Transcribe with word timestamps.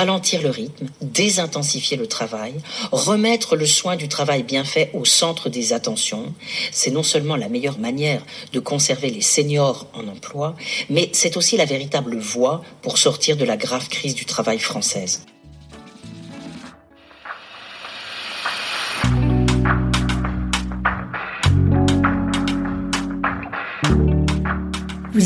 ralentir 0.00 0.40
le 0.40 0.48
rythme, 0.48 0.86
désintensifier 1.02 1.98
le 1.98 2.06
travail, 2.06 2.54
remettre 2.90 3.54
le 3.54 3.66
soin 3.66 3.96
du 3.96 4.08
travail 4.08 4.42
bien 4.44 4.64
fait 4.64 4.90
au 4.94 5.04
centre 5.04 5.50
des 5.50 5.74
attentions, 5.74 6.32
c'est 6.72 6.90
non 6.90 7.02
seulement 7.02 7.36
la 7.36 7.50
meilleure 7.50 7.78
manière 7.78 8.24
de 8.54 8.60
conserver 8.60 9.10
les 9.10 9.20
seniors 9.20 9.86
en 9.92 10.08
emploi, 10.08 10.56
mais 10.88 11.10
c'est 11.12 11.36
aussi 11.36 11.58
la 11.58 11.66
véritable 11.66 12.16
voie 12.16 12.62
pour 12.80 12.96
sortir 12.96 13.36
de 13.36 13.44
la 13.44 13.58
grave 13.58 13.90
crise 13.90 14.14
du 14.14 14.24
travail 14.24 14.58
française. 14.58 15.26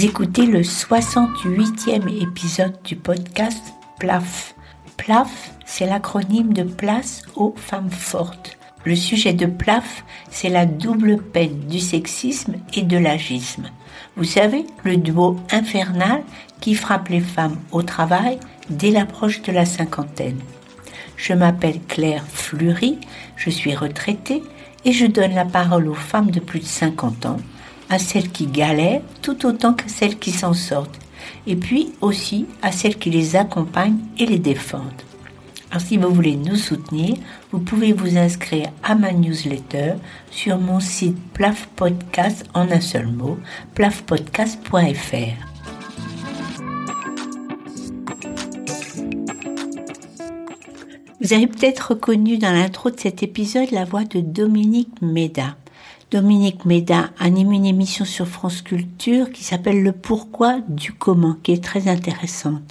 Écoutez 0.06 0.44
le 0.44 0.60
68e 0.60 2.22
épisode 2.22 2.76
du 2.84 2.94
podcast 2.94 3.72
PLAF, 3.98 4.54
PLAF, 4.98 5.54
c'est 5.64 5.86
l'acronyme 5.86 6.52
de 6.52 6.62
Place 6.62 7.22
aux 7.36 7.54
femmes 7.56 7.90
fortes. 7.90 8.58
Le 8.84 8.96
sujet 8.96 9.32
de 9.32 9.46
PLAF, 9.46 10.04
c'est 10.30 10.50
la 10.50 10.66
double 10.66 11.16
peine 11.16 11.58
du 11.70 11.80
sexisme 11.80 12.56
et 12.74 12.82
de 12.82 12.98
l'agisme. 12.98 13.70
Vous 14.18 14.24
savez, 14.24 14.66
le 14.84 14.98
duo 14.98 15.38
infernal 15.50 16.22
qui 16.60 16.74
frappe 16.74 17.08
les 17.08 17.20
femmes 17.20 17.56
au 17.72 17.80
travail 17.80 18.38
dès 18.68 18.90
l'approche 18.90 19.40
de 19.40 19.52
la 19.52 19.64
cinquantaine. 19.64 20.40
Je 21.16 21.32
m'appelle 21.32 21.80
Claire 21.88 22.26
Fleury, 22.28 22.98
je 23.36 23.48
suis 23.48 23.74
retraitée 23.74 24.42
et 24.84 24.92
je 24.92 25.06
donne 25.06 25.34
la 25.34 25.46
parole 25.46 25.88
aux 25.88 25.94
femmes 25.94 26.30
de 26.30 26.40
plus 26.40 26.60
de 26.60 26.66
50 26.66 27.24
ans, 27.24 27.38
à 27.90 27.98
celles 27.98 28.30
qui 28.30 28.46
galèrent 28.46 29.02
tout 29.22 29.46
autant 29.46 29.74
qu'à 29.74 29.88
celles 29.88 30.18
qui 30.18 30.30
s'en 30.30 30.54
sortent 30.54 30.98
et 31.46 31.56
puis 31.56 31.92
aussi 32.00 32.46
à 32.62 32.72
celles 32.72 32.98
qui 32.98 33.10
les 33.10 33.36
accompagnent 33.36 33.98
et 34.18 34.26
les 34.26 34.38
défendent. 34.38 35.02
Alors 35.70 35.82
si 35.82 35.96
vous 35.96 36.14
voulez 36.14 36.36
nous 36.36 36.56
soutenir, 36.56 37.16
vous 37.50 37.58
pouvez 37.58 37.92
vous 37.92 38.16
inscrire 38.16 38.70
à 38.82 38.94
ma 38.94 39.12
newsletter 39.12 39.94
sur 40.30 40.58
mon 40.58 40.78
site 40.78 41.18
Plaf 41.32 41.66
Podcast 41.74 42.44
en 42.54 42.70
un 42.70 42.80
seul 42.80 43.08
mot, 43.08 43.38
plafpodcast.fr. 43.74 45.54
Vous 51.20 51.32
avez 51.32 51.46
peut-être 51.46 51.92
reconnu 51.92 52.38
dans 52.38 52.52
l'intro 52.52 52.90
de 52.90 53.00
cet 53.00 53.22
épisode 53.22 53.70
la 53.70 53.84
voix 53.84 54.04
de 54.04 54.20
Dominique 54.20 55.00
Méda. 55.00 55.56
Dominique 56.14 56.64
Méda 56.64 57.10
anime 57.18 57.50
une 57.50 57.66
émission 57.66 58.04
sur 58.04 58.28
France 58.28 58.62
Culture 58.62 59.32
qui 59.32 59.42
s'appelle 59.42 59.82
Le 59.82 59.90
pourquoi 59.90 60.60
du 60.68 60.92
comment, 60.92 61.34
qui 61.42 61.50
est 61.50 61.64
très 61.64 61.88
intéressante. 61.88 62.62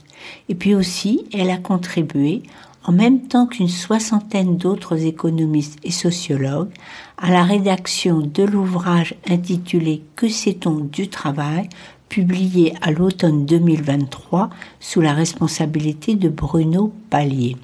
Et 0.48 0.56
puis 0.56 0.74
aussi, 0.74 1.26
elle 1.34 1.50
a 1.50 1.58
contribué, 1.58 2.42
en 2.86 2.94
même 2.94 3.28
temps 3.28 3.46
qu'une 3.46 3.68
soixantaine 3.68 4.56
d'autres 4.56 5.06
économistes 5.06 5.78
et 5.84 5.92
sociologues, 5.92 6.72
à 7.18 7.32
la 7.32 7.44
rédaction 7.44 8.22
de 8.22 8.44
l'ouvrage 8.44 9.14
intitulé 9.30 10.04
Que 10.16 10.30
sait-on 10.30 10.76
du 10.76 11.10
travail, 11.10 11.68
publié 12.08 12.74
à 12.82 12.92
l'automne 12.92 13.46
2023 13.46 14.52
sous 14.80 15.02
la 15.02 15.12
responsabilité 15.12 16.16
de 16.16 16.30
Bruno 16.30 16.94
Pallier. 17.10 17.58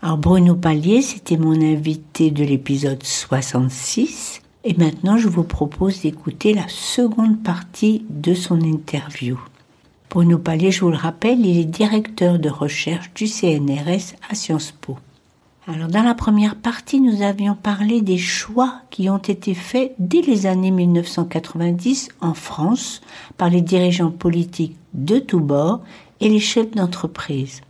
Alors 0.00 0.16
Bruno 0.16 0.54
Pallier, 0.54 1.02
c'était 1.02 1.36
mon 1.36 1.60
invité 1.60 2.30
de 2.30 2.42
l'épisode 2.42 3.02
66 3.02 4.41
et 4.64 4.74
maintenant, 4.74 5.16
je 5.16 5.28
vous 5.28 5.42
propose 5.42 6.02
d'écouter 6.02 6.54
la 6.54 6.68
seconde 6.68 7.42
partie 7.42 8.04
de 8.10 8.34
son 8.34 8.60
interview. 8.60 9.40
Bruno 10.08 10.38
Pallier, 10.38 10.70
je 10.70 10.84
vous 10.84 10.90
le 10.90 10.96
rappelle, 10.96 11.44
il 11.44 11.58
est 11.58 11.64
directeur 11.64 12.38
de 12.38 12.48
recherche 12.48 13.12
du 13.14 13.26
CNRS 13.26 14.14
à 14.28 14.34
Sciences 14.34 14.72
Po. 14.72 14.98
Alors, 15.66 15.88
dans 15.88 16.02
la 16.02 16.14
première 16.14 16.56
partie, 16.56 17.00
nous 17.00 17.22
avions 17.22 17.54
parlé 17.54 18.02
des 18.02 18.18
choix 18.18 18.80
qui 18.90 19.08
ont 19.08 19.18
été 19.18 19.54
faits 19.54 19.94
dès 19.98 20.20
les 20.20 20.46
années 20.46 20.72
1990 20.72 22.10
en 22.20 22.34
France 22.34 23.00
par 23.36 23.48
les 23.48 23.62
dirigeants 23.62 24.10
politiques 24.10 24.76
de 24.92 25.18
tous 25.18 25.40
bords 25.40 25.80
et 26.20 26.28
les 26.28 26.40
chefs 26.40 26.72
d'entreprise. 26.72 27.62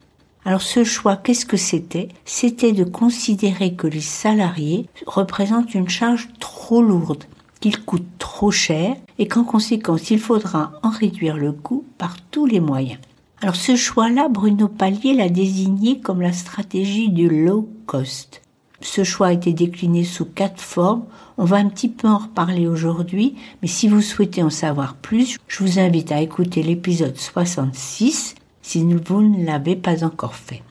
Alors 0.45 0.63
ce 0.63 0.83
choix, 0.83 1.17
qu'est-ce 1.17 1.47
que 1.47 1.57
c'était? 1.57 2.09
C'était 2.25 2.73
de 2.73 2.83
considérer 2.83 3.75
que 3.75 3.87
les 3.87 4.01
salariés 4.01 4.89
représentent 5.07 5.75
une 5.75 5.89
charge 5.89 6.29
trop 6.41 6.83
lourde, 6.83 7.25
qu'ils 7.61 7.85
coûtent 7.85 8.19
trop 8.19 8.51
cher 8.51 8.97
et 9.19 9.29
qu'en 9.29 9.45
conséquence 9.45 10.11
il 10.11 10.19
faudra 10.19 10.73
en 10.83 10.91
réduire 10.91 11.37
le 11.37 11.53
coût 11.53 11.85
par 11.97 12.17
tous 12.31 12.47
les 12.47 12.59
moyens. 12.59 12.99
Alors 13.41 13.55
ce 13.55 13.77
choix-là, 13.77 14.29
Bruno 14.29 14.67
Pallier 14.67 15.15
l'a 15.15 15.29
désigné 15.29 16.01
comme 16.01 16.21
la 16.21 16.33
stratégie 16.33 17.09
du 17.09 17.29
low 17.29 17.69
cost. 17.87 18.43
Ce 18.81 19.05
choix 19.05 19.29
a 19.29 19.33
été 19.33 19.53
décliné 19.53 20.03
sous 20.03 20.25
quatre 20.25 20.61
formes. 20.61 21.05
On 21.39 21.45
va 21.45 21.59
un 21.59 21.69
petit 21.69 21.89
peu 21.89 22.09
en 22.09 22.19
reparler 22.19 22.67
aujourd'hui, 22.67 23.37
mais 23.63 23.69
si 23.69 23.87
vous 23.87 24.01
souhaitez 24.01 24.43
en 24.43 24.51
savoir 24.51 24.97
plus, 24.97 25.39
je 25.47 25.63
vous 25.63 25.79
invite 25.79 26.11
à 26.11 26.21
écouter 26.21 26.65
l'épisode 26.65 27.17
66 27.17 28.35
si 28.63 28.83
vous 28.83 29.23
ne 29.23 29.45
l'avez 29.45 29.77
pas 29.77 30.05
encore 30.05 30.35
fait. 30.35 30.63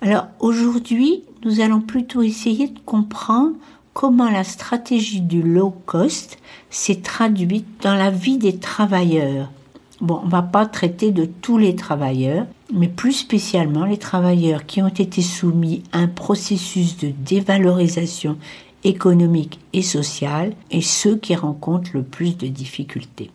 Alors 0.00 0.28
aujourd'hui, 0.38 1.24
nous 1.44 1.60
allons 1.60 1.80
plutôt 1.80 2.22
essayer 2.22 2.68
de 2.68 2.78
comprendre 2.78 3.56
comment 3.92 4.30
la 4.30 4.44
stratégie 4.44 5.20
du 5.20 5.42
low 5.42 5.74
cost 5.84 6.38
s'est 6.70 7.02
traduite 7.02 7.66
dans 7.82 7.94
la 7.94 8.10
vie 8.10 8.38
des 8.38 8.56
travailleurs. 8.56 9.50
Bon, 10.00 10.20
on 10.24 10.28
va 10.28 10.40
pas 10.40 10.64
traiter 10.64 11.10
de 11.10 11.26
tous 11.26 11.58
les 11.58 11.76
travailleurs, 11.76 12.46
mais 12.72 12.88
plus 12.88 13.12
spécialement 13.12 13.84
les 13.84 13.98
travailleurs 13.98 14.64
qui 14.64 14.80
ont 14.80 14.88
été 14.88 15.20
soumis 15.20 15.82
à 15.92 15.98
un 15.98 16.08
processus 16.08 16.96
de 16.96 17.12
dévalorisation 17.24 18.38
économique 18.84 19.58
et 19.74 19.82
sociale 19.82 20.54
et 20.70 20.80
ceux 20.80 21.16
qui 21.16 21.34
rencontrent 21.34 21.90
le 21.92 22.02
plus 22.02 22.38
de 22.38 22.46
difficultés. 22.46 23.30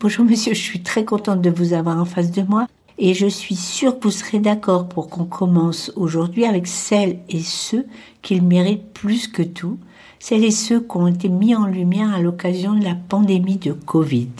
Bonjour 0.00 0.24
monsieur, 0.24 0.54
je 0.54 0.60
suis 0.60 0.82
très 0.82 1.04
contente 1.04 1.40
de 1.40 1.50
vous 1.50 1.72
avoir 1.72 1.98
en 1.98 2.04
face 2.04 2.32
de 2.32 2.42
moi 2.42 2.66
et 2.98 3.14
je 3.14 3.26
suis 3.26 3.56
sûre 3.56 3.98
que 3.98 4.04
vous 4.04 4.10
serez 4.10 4.38
d'accord 4.38 4.88
pour 4.88 5.08
qu'on 5.08 5.24
commence 5.24 5.92
aujourd'hui 5.96 6.44
avec 6.44 6.66
celles 6.66 7.18
et 7.28 7.40
ceux 7.40 7.84
qu'ils 8.22 8.42
méritent 8.42 8.92
plus 8.92 9.28
que 9.28 9.42
tout, 9.42 9.78
celles 10.18 10.44
et 10.44 10.50
ceux 10.50 10.80
qui 10.80 10.96
ont 10.96 11.06
été 11.06 11.28
mis 11.28 11.54
en 11.54 11.66
lumière 11.66 12.14
à 12.14 12.20
l'occasion 12.20 12.74
de 12.74 12.84
la 12.84 12.94
pandémie 12.94 13.58
de 13.58 13.72
Covid. 13.72 14.30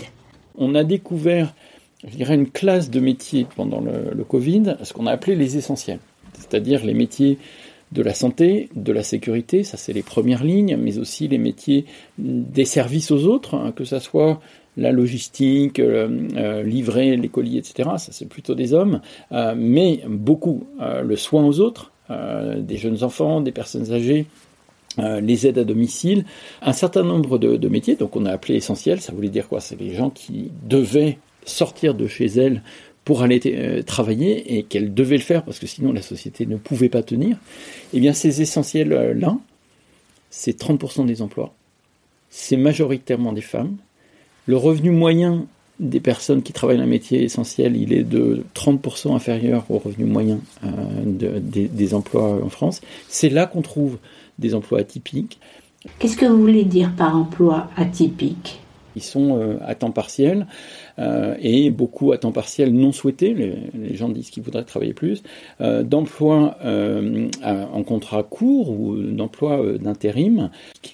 On 0.57 0.75
a 0.75 0.85
découvert, 0.85 1.55
je 2.07 2.17
dirais, 2.17 2.35
une 2.35 2.49
classe 2.49 2.91
de 2.91 3.01
métiers 3.01 3.47
pendant 3.57 3.81
le, 3.81 4.15
le 4.15 4.25
Covid, 4.25 4.77
ce 4.83 4.93
qu'on 4.93 5.07
a 5.07 5.13
appelé 5.13 5.37
les 5.37 5.59
essentiels, 5.59 6.01
c'est-à-dire 6.35 6.85
les 6.85 6.95
métiers 6.95 7.39
de 7.93 8.03
la 8.03 8.15
santé, 8.15 8.69
de 8.75 8.93
la 8.93 9.03
sécurité, 9.03 9.63
ça 9.63 9.77
c'est 9.77 9.93
les 9.93 10.03
premières 10.03 10.43
lignes, 10.43 10.77
mais 10.77 10.99
aussi 10.99 11.29
les 11.29 11.39
métiers 11.39 11.85
des 12.19 12.65
services 12.65 13.11
aux 13.11 13.27
autres, 13.27 13.55
hein, 13.55 13.73
que 13.75 13.85
ce 13.85 13.99
soit 14.01 14.41
la 14.77 14.93
logistique, 14.93 15.79
euh, 15.79 16.29
euh, 16.37 16.63
livrer 16.63 17.17
les 17.17 17.29
colis, 17.29 17.59
etc. 17.59 17.91
Ça, 17.99 18.13
c'est 18.13 18.29
plutôt 18.29 18.55
des 18.55 18.75
hommes, 18.75 19.01
euh, 19.33 19.55
mais 19.57 20.03
beaucoup 20.07 20.67
le 20.79 21.17
soin 21.17 21.45
aux 21.45 21.61
autres, 21.61 21.93
des 22.09 22.77
jeunes 22.77 23.03
enfants, 23.03 23.41
des 23.41 23.53
personnes 23.53 23.93
âgées. 23.93 24.27
les 24.99 25.47
aides 25.47 25.59
à 25.59 25.65
domicile, 25.65 26.25
un 26.63 26.73
certain 26.73 27.03
nombre 27.03 27.39
de, 27.39 27.69
métiers, 27.69 27.97
donc 27.97 28.17
on 28.17 28.25
a 28.27 28.33
appelé 28.33 28.55
essentiels, 28.55 29.01
ça 29.01 29.13
voulait 29.13 29.29
dire 29.29 29.49
quoi? 29.49 29.61
C'est 29.61 29.79
les 29.79 29.95
gens 29.95 30.11
qui 30.11 30.51
devaient 30.65 31.19
sortir 31.45 31.95
de 31.95 32.07
chez 32.07 32.27
elles 32.27 32.63
pour 33.05 33.23
aller 33.23 33.83
travailler 33.85 34.57
et 34.57 34.63
qu'elles 34.63 34.95
devaient 34.95 35.17
le 35.17 35.23
faire 35.23 35.43
parce 35.45 35.59
que 35.59 35.67
sinon 35.67 35.93
la 35.93 36.03
société 36.03 36.47
ne 36.47 36.57
pouvait 36.57 36.89
pas 36.89 37.03
tenir. 37.03 37.37
Eh 37.93 38.01
bien 38.01 38.13
ces 38.13 38.41
essentiels-là, 38.41 39.37
c'est 40.31 40.59
30% 40.59 41.07
des 41.07 41.23
emplois, 41.23 41.53
c'est 42.31 42.57
majoritairement 42.57 43.33
des 43.33 43.43
femmes, 43.43 43.77
le 44.47 44.57
revenu 44.57 44.91
moyen 44.91 45.47
des 45.81 46.01
personnes 46.01 46.43
qui 46.43 46.53
travaillent 46.53 46.79
dans 46.79 46.85
un 46.85 46.87
métier 46.87 47.23
essentiel, 47.23 47.77
il 47.77 47.93
est 47.93 48.03
de 48.03 48.45
30% 48.55 49.15
inférieur 49.15 49.65
au 49.69 49.79
revenu 49.79 50.05
moyen 50.05 50.39
euh, 50.65 51.39
des, 51.41 51.95
emplois 51.95 52.43
en 52.43 52.49
France. 52.49 52.81
C'est 53.09 53.29
là 53.29 53.47
qu'on 53.47 53.63
trouve 53.63 53.99
des 54.39 54.55
emplois 54.55 54.81
atypiques. 54.81 55.39
Qu'est-ce 55.99 56.17
que 56.17 56.27
vous 56.27 56.41
voulez 56.41 56.65
dire 56.65 56.93
par 56.97 57.17
emploi 57.17 57.69
atypique? 57.77 58.61
Ils 58.97 59.03
sont 59.03 59.39
euh, 59.39 59.59
à 59.67 59.75
temps 59.75 59.91
partiel 59.91 60.47
euh, 60.99 61.35
et 61.41 61.69
beaucoup 61.69 62.13
à 62.13 62.19
temps 62.19 62.33
partiel 62.33 62.73
non 62.73 62.93
souhaité. 62.93 63.35
Les, 63.35 63.95
gens 63.95 64.09
disent 64.09 64.31
qu'ils 64.31 64.43
voudraient 64.43 64.65
travailler 64.65 64.95
plus. 64.95 65.23
d'emplois 65.61 66.57
en 66.63 67.83
contrat 67.83 68.23
court 68.23 68.71
ou 68.71 68.97
d'emplois 68.97 69.61
d'intérim. 69.79 70.51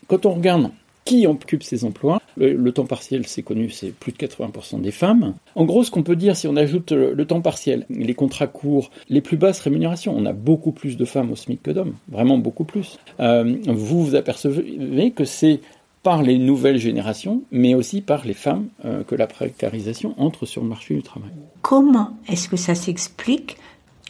Quand 0.08 0.26
on 0.26 0.34
regarde 0.34 0.70
qui 1.12 1.26
occupe 1.26 1.62
ces 1.62 1.84
emplois. 1.84 2.20
Le, 2.36 2.72
temps 2.72 2.86
partiel, 2.86 3.26
c'est 3.26 3.42
connu, 3.42 3.68
c'est 3.68 3.92
plus 3.92 4.12
de 4.12 4.16
80% 4.16 4.80
des 4.80 4.90
femmes. 4.90 5.34
En 5.54 5.64
gros, 5.64 5.84
ce 5.84 5.90
qu'on 5.90 6.02
peut 6.02 6.16
dire, 6.16 6.36
si 6.36 6.48
on 6.48 6.56
ajoute 6.56 6.92
le, 6.92 7.24
temps 7.26 7.42
partiel, 7.42 7.84
les 7.90 8.14
contrats 8.14 8.46
courts, 8.46 8.90
les 9.10 9.20
plus 9.20 9.36
basses 9.36 9.60
rémunérations, 9.60 10.14
on 10.16 10.24
a 10.24 10.32
beaucoup 10.32 10.72
plus 10.72 10.96
de 10.96 11.04
femmes 11.04 11.30
au 11.30 11.36
SMIC 11.36 11.62
que 11.62 11.70
d'hommes, 11.70 11.94
vraiment 12.08 12.38
beaucoup 12.38 12.64
plus. 12.64 12.98
Euh, 13.20 13.56
vous 13.66 14.04
vous 14.06 14.14
apercevez 14.14 15.10
que 15.10 15.24
c'est 15.24 15.60
par 16.02 16.22
les 16.22 16.38
nouvelles 16.38 16.78
générations, 16.78 17.42
mais 17.52 17.74
aussi 17.74 18.00
par 18.00 18.24
les 18.24 18.34
femmes 18.34 18.68
euh, 18.84 19.04
que 19.04 19.14
la 19.14 19.26
précarisation 19.26 20.14
entre 20.18 20.46
sur 20.46 20.62
le 20.62 20.68
marché 20.68 20.94
du 20.94 21.02
travail. 21.02 21.30
Comment 21.60 22.16
est-ce 22.26 22.48
que 22.48 22.56
ça 22.56 22.74
s'explique 22.74 23.58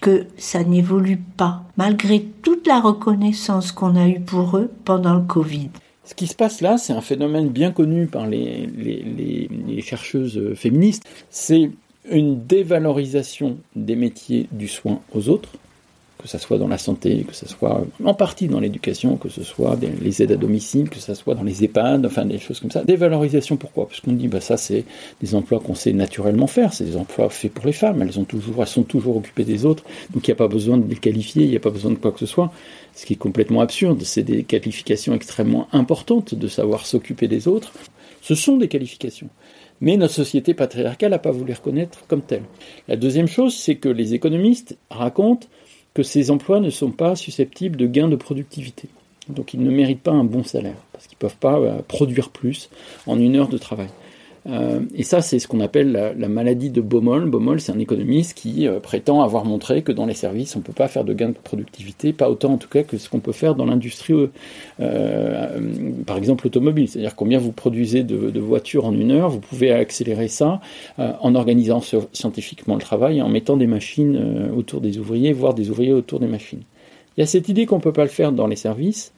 que 0.01 0.27
ça 0.37 0.63
n'évolue 0.65 1.19
pas, 1.37 1.65
malgré 1.77 2.23
toute 2.43 2.67
la 2.67 2.81
reconnaissance 2.81 3.73
qu'on 3.73 3.97
a 3.97 4.09
eue 4.09 4.21
pour 4.21 4.57
eux 4.57 4.71
pendant 4.85 5.15
le 5.15 5.23
Covid? 5.23 5.71
Ce 6.05 6.15
qui 6.15 6.27
se 6.27 6.35
passe 6.35 6.61
là, 6.61 6.79
c'est 6.79 6.93
un 6.93 7.01
phénomène 7.01 7.49
bien 7.49 7.71
connu 7.71 8.07
par 8.07 8.27
les, 8.27 8.69
chercheuses 9.83 10.55
féministes. 10.55 11.05
C'est 11.31 11.71
une 12.11 12.45
dévalorisation 12.45 13.59
des 13.77 13.95
métiers 13.95 14.49
du 14.51 14.67
soin 14.67 15.01
aux 15.15 15.29
autres, 15.29 15.51
que 16.23 16.29
ce 16.29 16.39
soit 16.39 16.59
dans 16.59 16.69
la 16.69 16.79
santé, 16.79 17.25
que 17.29 17.35
ce 17.35 17.49
soit 17.49 17.85
en 18.05 18.15
partie 18.15 18.47
dans 18.47 18.61
l'éducation, 18.61 19.17
que 19.17 19.29
ce 19.29 19.43
soit 19.43 19.77
les 20.01 20.23
aides 20.23 20.33
à 20.33 20.37
domicile, 20.37 20.89
que 20.89 21.01
ce 21.01 21.15
soit 21.15 21.35
dans 21.35 21.43
les 21.43 21.65
EHPAD, 21.65 22.07
enfin 22.07 22.25
des 22.25 22.39
choses 22.39 22.61
comme 22.61 22.71
ça. 22.71 22.85
Dévalorisation, 22.85 23.57
pourquoi? 23.57 23.89
Parce 23.89 24.01
qu'on 24.01 24.13
dit, 24.13 24.29
bah, 24.29 24.41
ça 24.41 24.57
c'est 24.57 24.85
des 25.21 25.35
emplois 25.35 25.59
qu'on 25.59 25.75
sait 25.75 25.93
naturellement 25.93 26.47
faire, 26.47 26.73
c'est 26.73 26.85
des 26.85 26.97
emplois 26.97 27.29
faits 27.29 27.53
pour 27.53 27.67
les 27.67 27.73
femmes, 27.73 28.03
elles, 28.03 28.21
ont 28.21 28.25
toujours, 28.25 28.61
elles 28.61 28.69
sont 28.69 28.85
toujours 28.85 29.17
occupées 29.17 29.45
des 29.45 29.67
autres, 29.67 29.85
donc 30.15 30.29
il 30.29 30.31
n'y 30.31 30.35
a 30.35 30.37
pas 30.37 30.49
besoin 30.49 30.79
de 30.79 30.89
les 30.89 30.97
qualifier, 30.97 31.45
il 31.45 31.51
n'y 31.51 31.57
a 31.57 31.61
pas 31.61 31.71
besoin 31.71 31.91
de 31.91 31.97
quoi 31.97 32.13
que 32.13 32.21
ce 32.21 32.27
soit. 32.27 32.53
Ce 32.95 33.05
qui 33.05 33.15
est 33.15 33.17
complètement 33.17 33.61
absurde, 33.61 34.03
c'est 34.05 34.23
des 34.23 34.45
qualifications 34.45 35.15
extrêmement 35.15 35.67
importantes 35.73 36.35
de 36.35 36.47
savoir 36.47 36.87
s'occuper 36.87 37.27
des 37.27 37.49
autres. 37.49 37.73
Ce 38.21 38.35
sont 38.37 38.59
des 38.59 38.69
qualifications 38.69 39.29
mais 39.83 39.97
notre 39.97 40.15
société 40.15 40.55
patriarcale 40.55 41.11
n'a 41.11 41.19
pas 41.19 41.33
voulu 41.33 41.53
reconnaître 41.53 42.07
comme 42.07 42.23
telles. 42.23 42.45
La 42.87 42.95
deuxième 42.95 43.27
chose, 43.27 43.55
c'est 43.55 43.75
que 43.75 43.89
les 43.89 44.15
économistes 44.15 44.79
racontent 44.91 45.49
que 45.95 46.03
ces 46.03 46.31
emplois 46.31 46.61
ne 46.61 46.71
sont 46.71 46.91
pas 46.91 47.17
susceptibles 47.17 47.77
de 47.77 47.87
gains 47.87 48.09
de 48.09 48.17
productivité. 48.17 48.89
Donc 49.29 49.55
ils 49.55 49.63
ne 49.63 49.71
méritent 49.71 50.03
pas 50.03 50.13
un 50.13 50.25
bon 50.25 50.43
salaire, 50.43 50.77
parce 50.93 51.07
qu'ils 51.07 51.17
ne 51.17 51.21
peuvent 51.21 51.37
pas 51.37 51.59
euh, 51.59 51.81
produire 51.87 52.31
plus 52.31 52.71
en 53.07 53.19
une 53.19 53.37
heure 53.37 53.49
de 53.49 53.59
travail. 53.59 53.89
Euh, 54.49 54.81
et 54.95 55.05
ça, 55.05 55.23
c'est 55.23 55.39
ce 55.39 55.47
qu'on 55.47 55.61
appelle 55.61 55.93
la, 56.17 56.29
maladie 56.29 56.71
de 56.71 56.81
Baumol. 56.81 57.31
Baumol, 57.31 57.61
c'est 57.61 57.73
un 57.73 57.79
économiste 57.79 58.35
qui 58.35 58.67
euh, 58.67 58.81
prétend 58.81 59.23
avoir 59.23 59.45
montré 59.45 59.83
que 59.83 59.93
dans 59.93 60.07
les 60.07 60.15
services, 60.15 60.57
on 60.57 60.59
ne 60.59 60.65
peut 60.65 60.73
pas 60.73 60.89
faire 60.89 61.05
de 61.05 61.15
gains 61.15 61.29
de 61.29 61.35
productivité, 61.35 62.13
pas 62.13 62.29
autant 62.29 62.55
en 62.55 62.59
tout 62.59 62.69
cas 62.69 62.83
que 62.83 62.99
ce 62.99 63.09
qu'on 63.09 63.21
peut 63.21 63.33
faire 63.33 63.55
dans 63.55 63.67
l'industrie, 63.67 64.15
par 64.79 66.17
exemple 66.17 66.47
automobile. 66.47 66.89
C'est-à-dire 66.89 67.15
combien 67.15 67.39
vous 67.39 67.53
produisez 67.53 68.03
de, 68.03 68.41
voitures 68.41 68.87
en 68.87 68.93
une 68.93 69.13
heure, 69.13 69.31
vous 69.31 69.41
pouvez 69.41 69.71
accélérer 69.71 70.29
ça 70.29 70.61
en 70.99 71.35
organisant 71.35 71.81
scientifiquement 72.13 72.75
le 72.75 72.81
travail 72.81 73.23
en 73.23 73.29
mettant 73.29 73.57
des 73.57 73.67
machines 73.67 74.51
autour 74.57 74.81
des 74.81 74.99
ouvriers, 74.99 75.33
voire 75.33 75.55
des 75.55 75.71
ouvriers 75.71 75.93
autour 75.93 76.21
des 76.21 76.27
machines. 76.27 76.63
Il 77.17 77.21
y 77.21 77.23
a 77.23 77.27
cette 77.27 77.49
idée 77.49 77.67
qu'on 77.67 77.77
ne 77.77 77.83
peut 77.83 77.93
pas 77.93 78.05
le 78.05 78.11
faire 78.11 78.33
dans 78.33 78.47
les 78.47 78.57
services. 78.57 79.13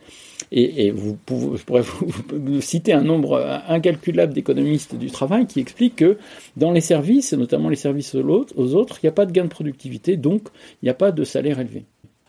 Et, 0.52 0.91
vous 0.91 1.17
je 1.56 1.62
pourrais 1.64 1.82
vous, 1.82 2.61
citer 2.61 2.93
un 2.93 3.02
nombre 3.02 3.61
incalculable 3.69 4.32
d'économistes 4.32 4.94
du 4.94 5.11
travail 5.11 5.46
qui 5.46 5.61
expliquent 5.61 5.96
que 5.96 6.19
dans 6.56 6.70
les 6.70 6.81
services, 6.81 7.32
et 7.32 7.37
notamment 7.37 7.69
les 7.69 7.76
services 7.76 8.14
aux 8.14 8.75
autres, 8.75 8.99
il 9.02 9.06
n'y 9.06 9.08
a 9.08 9.12
pas 9.12 9.26
de 9.26 9.32
gain 9.32 9.44
de 9.44 9.49
productivité, 9.49 10.17
donc 10.17 10.49
il 10.82 10.87
n'y 10.87 10.91
a 10.91 10.94
pas 10.94 11.12
de 11.12 11.25
salaire 11.25 11.61
élevé. 11.61 11.85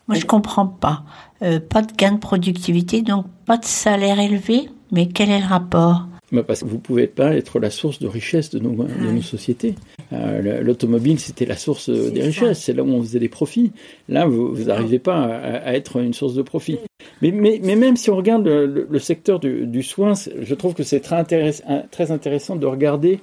Moi, 0.08 0.18
je 0.18 0.26
comprends 0.26 0.68
pas. 0.68 1.04
Euh, 1.42 1.60
pas 1.60 1.82
de 1.82 1.92
gain 1.94 2.14
de 2.14 2.20
productivité, 2.20 3.02
donc 3.02 3.26
pas 3.46 3.58
de 3.58 3.66
salaire 3.66 4.20
élevé, 4.20 4.70
mais 4.92 5.08
quel 5.08 5.32
est 5.32 5.40
le 5.40 5.46
rapport? 5.46 6.08
Parce 6.44 6.62
que 6.62 6.66
vous 6.66 6.76
ne 6.76 6.82
pouvez 6.82 7.08
pas 7.08 7.36
être 7.36 7.60
la 7.60 7.70
source 7.70 8.00
de 8.00 8.08
richesse 8.08 8.50
de 8.50 8.60
nos, 8.60 8.72
de 8.72 9.12
nos 9.12 9.22
sociétés. 9.22 9.76
Euh, 10.14 10.62
L'automobile, 10.62 11.20
c'était 11.20 11.46
la 11.46 11.58
source 11.58 11.90
des 11.90 12.22
richesses, 12.22 12.64
c'est 12.64 12.74
là 12.74 12.84
où 12.84 12.90
on 12.90 13.02
faisait 13.02 13.20
des 13.20 13.30
profits. 13.30 13.72
Là, 14.10 14.26
vous 14.26 14.56
n'arrivez 14.66 15.00
pas 15.00 15.24
à, 15.24 15.74
être 15.74 15.98
une 15.98 16.14
source 16.14 16.36
de 16.36 16.42
profit. 16.42 16.78
Mais, 17.22 17.32
mais, 17.32 17.60
mais 17.64 17.76
même 17.76 17.98
si 17.98 18.10
on 18.10 18.16
regarde 18.16 18.46
le, 18.46 18.88
le 18.90 19.00
secteur 19.00 19.40
du, 19.40 19.66
du, 19.66 19.84
soin, 19.84 20.14
je 20.16 20.56
trouve 20.56 20.74
que 20.74 20.84
c'est 20.84 21.00
très, 21.00 21.16
intéress 21.16 21.64
très 21.92 22.12
intéressant 22.12 22.56
de 22.56 22.66
regarder 22.66 23.20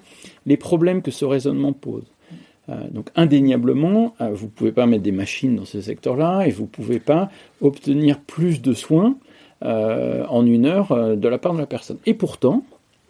les 0.47 0.57
problèmes 0.57 1.03
que 1.03 1.11
ce 1.11 1.25
raisonnement 1.25 1.73
pose. 1.73 2.05
Euh, 2.69 2.89
donc 2.91 3.09
indéniablement, 3.17 4.15
euh, 4.21 4.31
vous 4.33 4.47
ne 4.47 4.51
pouvez 4.51 4.73
pas 4.73 4.87
mettre 4.87 5.03
des 5.03 5.13
machines 5.13 5.57
dans 5.57 5.65
ce 5.65 5.81
secteur-là 5.81 6.45
et 6.47 6.51
vous 6.51 6.63
ne 6.63 6.69
pouvez 6.69 7.01
pas 7.01 7.29
obtenir 7.61 8.21
plus 8.21 8.63
de 8.63 8.73
soins 8.73 9.17
euh, 9.65 10.25
en 10.29 10.47
une 10.47 10.67
heure 10.67 11.17
de 11.17 11.29
la 11.29 11.39
part 11.39 11.55
de 11.55 11.59
la 11.59 11.67
personne. 11.67 11.99
Et 12.07 12.15
pourtant, 12.15 12.65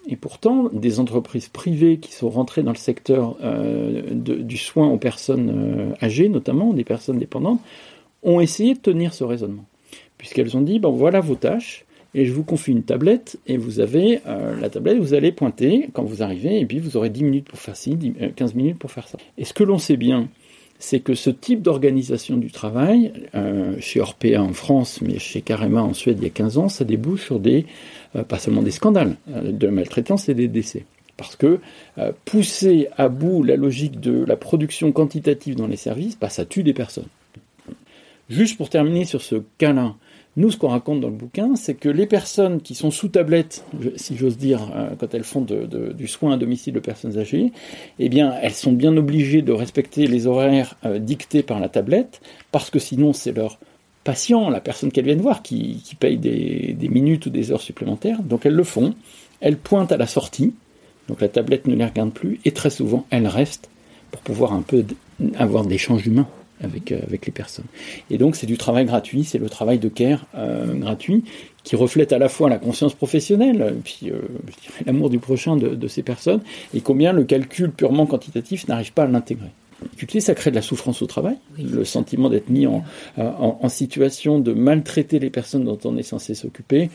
et 0.08 0.16
pourtant, 0.16 0.68
des 0.72 0.98
entreprises 0.98 1.48
privées 1.48 1.98
qui 1.98 2.12
sont 2.12 2.28
rentrées 2.28 2.62
dans 2.62 2.72
le 2.72 2.76
secteur 2.76 3.36
euh, 3.42 4.02
du 4.12 4.56
soin 4.56 4.88
aux 4.88 4.96
personnes 4.96 5.50
euh, 5.50 6.04
âgées, 6.04 6.28
notamment 6.28 6.72
des 6.72 6.84
personnes 6.84 7.18
dépendantes, 7.18 7.60
ont 8.22 8.40
essayé 8.40 8.74
de 8.74 8.80
tenir 8.80 9.14
ce 9.14 9.24
raisonnement. 9.24 9.64
Puisqu'elles 10.18 10.56
ont 10.56 10.60
dit, 10.60 10.80
bon 10.80 10.90
voilà 10.90 11.20
vos 11.20 11.36
tâches, 11.36 11.84
et 12.14 12.26
je 12.26 12.32
vous 12.32 12.42
confie 12.42 12.72
une 12.72 12.82
tablette, 12.82 13.38
et 13.46 13.56
vous 13.56 13.80
avez 13.80 14.20
euh, 14.26 14.58
la 14.60 14.68
tablette, 14.70 14.98
vous 14.98 15.14
allez 15.14 15.32
pointer 15.32 15.88
quand 15.92 16.02
vous 16.02 16.22
arrivez, 16.22 16.58
et 16.58 16.66
puis 16.66 16.78
vous 16.78 16.96
aurez 16.96 17.10
10 17.10 17.24
minutes 17.24 17.48
pour 17.48 17.58
faire 17.58 17.76
ci, 17.76 17.96
15 18.36 18.54
minutes 18.54 18.78
pour 18.78 18.90
faire 18.90 19.06
ça. 19.06 19.18
Et 19.38 19.44
ce 19.44 19.54
que 19.54 19.64
l'on 19.64 19.78
sait 19.78 19.96
bien, 19.96 20.28
c'est 20.84 21.00
que 21.00 21.14
ce 21.14 21.30
type 21.30 21.62
d'organisation 21.62 22.36
du 22.36 22.50
travail, 22.50 23.12
chez 23.78 24.00
Orpea 24.00 24.36
en 24.38 24.52
France, 24.52 25.00
mais 25.00 25.20
chez 25.20 25.40
Carema 25.40 25.80
en 25.80 25.94
Suède 25.94 26.18
il 26.20 26.24
y 26.24 26.26
a 26.26 26.30
15 26.30 26.58
ans, 26.58 26.68
ça 26.68 26.84
débouche 26.84 27.22
sur 27.24 27.38
des 27.38 27.66
euh, 28.14 28.24
pas 28.24 28.38
seulement 28.38 28.62
des 28.62 28.70
scandales 28.70 29.16
euh, 29.30 29.52
de 29.52 29.68
maltraitance 29.68 30.28
et 30.28 30.34
des 30.34 30.48
décès. 30.48 30.84
Parce 31.16 31.36
que 31.36 31.60
euh, 31.98 32.12
pousser 32.24 32.88
à 32.98 33.08
bout 33.08 33.42
la 33.42 33.56
logique 33.56 34.00
de 34.00 34.24
la 34.26 34.36
production 34.36 34.92
quantitative 34.92 35.56
dans 35.56 35.66
les 35.66 35.76
services, 35.76 36.18
bah, 36.18 36.28
ça 36.28 36.44
tue 36.44 36.62
des 36.62 36.74
personnes. 36.74 37.06
Juste 38.28 38.56
pour 38.56 38.70
terminer 38.70 39.04
sur 39.04 39.22
ce 39.22 39.36
cas-là, 39.58 39.94
nous, 40.36 40.50
ce 40.50 40.56
qu'on 40.56 40.68
raconte 40.68 41.00
dans 41.00 41.08
le 41.08 41.14
bouquin, 41.14 41.56
c'est 41.56 41.74
que 41.74 41.90
les 41.90 42.06
personnes 42.06 42.62
qui 42.62 42.74
sont 42.74 42.90
sous 42.90 43.08
tablette, 43.08 43.64
si 43.96 44.16
j'ose 44.16 44.38
dire, 44.38 44.60
quand 44.98 45.12
elles 45.12 45.24
font 45.24 45.42
du 45.42 46.08
soin 46.08 46.32
à 46.32 46.36
domicile 46.38 46.72
de 46.72 46.80
personnes 46.80 47.18
âgées, 47.18 47.52
eh 47.98 48.08
bien, 48.08 48.34
elles 48.40 48.54
sont 48.54 48.72
bien 48.72 48.96
obligées 48.96 49.42
de 49.42 49.52
respecter 49.52 50.06
les 50.06 50.26
horaires 50.26 50.76
dictés 51.00 51.42
par 51.42 51.60
la 51.60 51.68
tablette, 51.68 52.22
parce 52.50 52.70
que 52.70 52.78
sinon, 52.78 53.12
c'est 53.12 53.32
leur 53.32 53.58
patient, 54.04 54.48
la 54.48 54.60
personne 54.60 54.90
qu'elles 54.90 55.04
viennent 55.04 55.20
voir, 55.20 55.42
qui, 55.42 55.82
paye 56.00 56.16
des, 56.16 56.88
minutes 56.88 57.26
ou 57.26 57.30
des 57.30 57.52
heures 57.52 57.60
supplémentaires. 57.60 58.22
Donc 58.22 58.46
elles 58.46 58.54
le 58.54 58.64
font, 58.64 58.94
elles 59.40 59.58
pointent 59.58 59.92
à 59.92 59.96
la 59.96 60.06
sortie, 60.06 60.54
donc 61.08 61.20
la 61.20 61.28
tablette 61.28 61.66
ne 61.66 61.74
les 61.74 61.84
regarde 61.84 62.12
plus, 62.12 62.40
et 62.44 62.52
très 62.52 62.70
souvent 62.70 63.06
elles 63.10 63.26
restent 63.26 63.68
pour 64.10 64.22
pouvoir 64.22 64.52
un 64.52 64.62
peu 64.62 64.84
avoir 65.36 65.64
des 65.64 65.74
échanges 65.74 66.06
humains 66.06 66.28
avec, 66.62 66.92
euh, 66.92 66.98
avec 67.06 67.26
les 67.26 67.32
personnes. 67.32 67.64
Et 68.10 68.18
donc 68.18 68.36
c'est 68.36 68.46
du 68.46 68.56
travail 68.56 68.84
gratuit, 68.84 69.24
c'est 69.24 69.38
le 69.38 69.48
travail 69.48 69.78
de 69.78 69.88
care 69.88 70.26
euh, 70.36 70.74
gratuit 70.74 71.24
qui 71.64 71.76
reflète 71.76 72.12
à 72.12 72.18
la 72.18 72.28
fois 72.28 72.48
la 72.48 72.58
conscience 72.58 72.94
professionnelle, 72.94 73.76
puis 73.84 74.10
euh, 74.10 74.20
l'amour 74.84 75.10
du 75.10 75.18
prochain 75.18 75.56
de, 75.56 75.68
de, 75.68 75.88
ces 75.88 76.02
personnes, 76.02 76.40
et 76.74 76.80
combien 76.80 77.12
le 77.12 77.22
calcul 77.22 77.70
purement 77.70 78.06
quantitatif 78.06 78.66
n'arrive 78.66 78.92
pas 78.92 79.04
à 79.04 79.06
l'intégrer 79.06 79.50
ça 80.20 80.34
crée 80.34 80.50
de 80.50 80.56
la 80.56 80.62
souffrance 80.62 81.02
au 81.02 81.06
travail, 81.06 81.36
le 81.58 81.84
sentiment 81.84 82.28
d'être 82.28 82.50
mis 82.50 82.66
en, 82.66 82.84
en, 83.16 83.68
situation 83.68 84.38
de 84.38 84.52
maltraiter 84.52 85.18
les 85.18 85.30
personnes 85.30 85.64
dont 85.64 85.78
on 85.84 85.96
est 85.96 86.02
censé 86.02 86.34
s'occuper. 86.34 86.90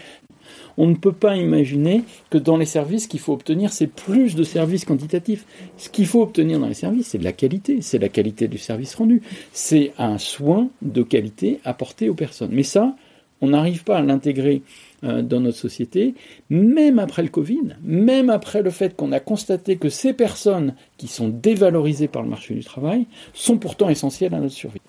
On 0.77 0.88
ne 0.88 0.96
peut 0.96 1.12
pas 1.12 1.36
imaginer 1.36 2.03
que 2.29 2.38
dans 2.38 2.57
les 2.57 2.65
services, 2.65 3.03
ce 3.03 3.07
qu'il 3.07 3.19
faut 3.19 3.34
obtenir, 3.34 3.74
c'est 3.74 3.88
plus 3.88 4.36
de 4.36 4.43
services 4.43 4.86
quantitatifs. 4.86 5.46
Ce 5.77 5.89
qu'il 5.89 6.05
faut 6.05 6.22
obtenir 6.22 6.60
dans 6.60 6.67
les 6.67 6.74
services, 6.74 7.07
c'est 7.07 7.17
de 7.17 7.24
la 7.24 7.34
qualité, 7.34 7.81
c'est 7.81 7.98
la 7.98 8.10
qualité 8.10 8.48
du 8.48 8.57
service 8.57 8.96
rendu, 8.96 9.22
c'est 9.53 9.91
un 9.98 10.17
soin 10.17 10.69
de 10.81 11.01
qualité 11.01 11.60
apporté 11.65 12.10
aux 12.10 12.13
personnes. 12.13 12.51
Mais 12.51 12.63
ça, 12.63 12.96
on 13.41 13.50
n'arrive 13.50 13.84
pas 13.84 13.98
à 13.98 14.01
l'intégrer 14.01 14.62
euh, 15.03 15.22
dans 15.22 15.39
notre 15.39 15.57
société, 15.57 16.15
même 16.50 17.00
après 17.00 17.22
le 17.22 17.29
Covid, 17.29 17.75
même 17.84 18.29
après 18.29 18.62
le 18.62 18.72
fait 18.72 18.96
qu'on 18.96 19.12
a 19.12 19.19
constaté 19.19 19.77
que 19.77 19.89
ces 19.89 20.13
personnes 20.13 20.75
qui 20.98 21.07
sont 21.07 21.29
dévalorisées 21.29 22.07
par 22.07 22.24
le 22.24 22.29
marché 22.29 22.53
du 22.53 22.63
travail 22.63 23.05
sont 23.34 23.57
pourtant 23.57 23.89
essentielles 23.89 24.34
à 24.34 24.39
notre 24.39 24.55
survie. 24.55 24.81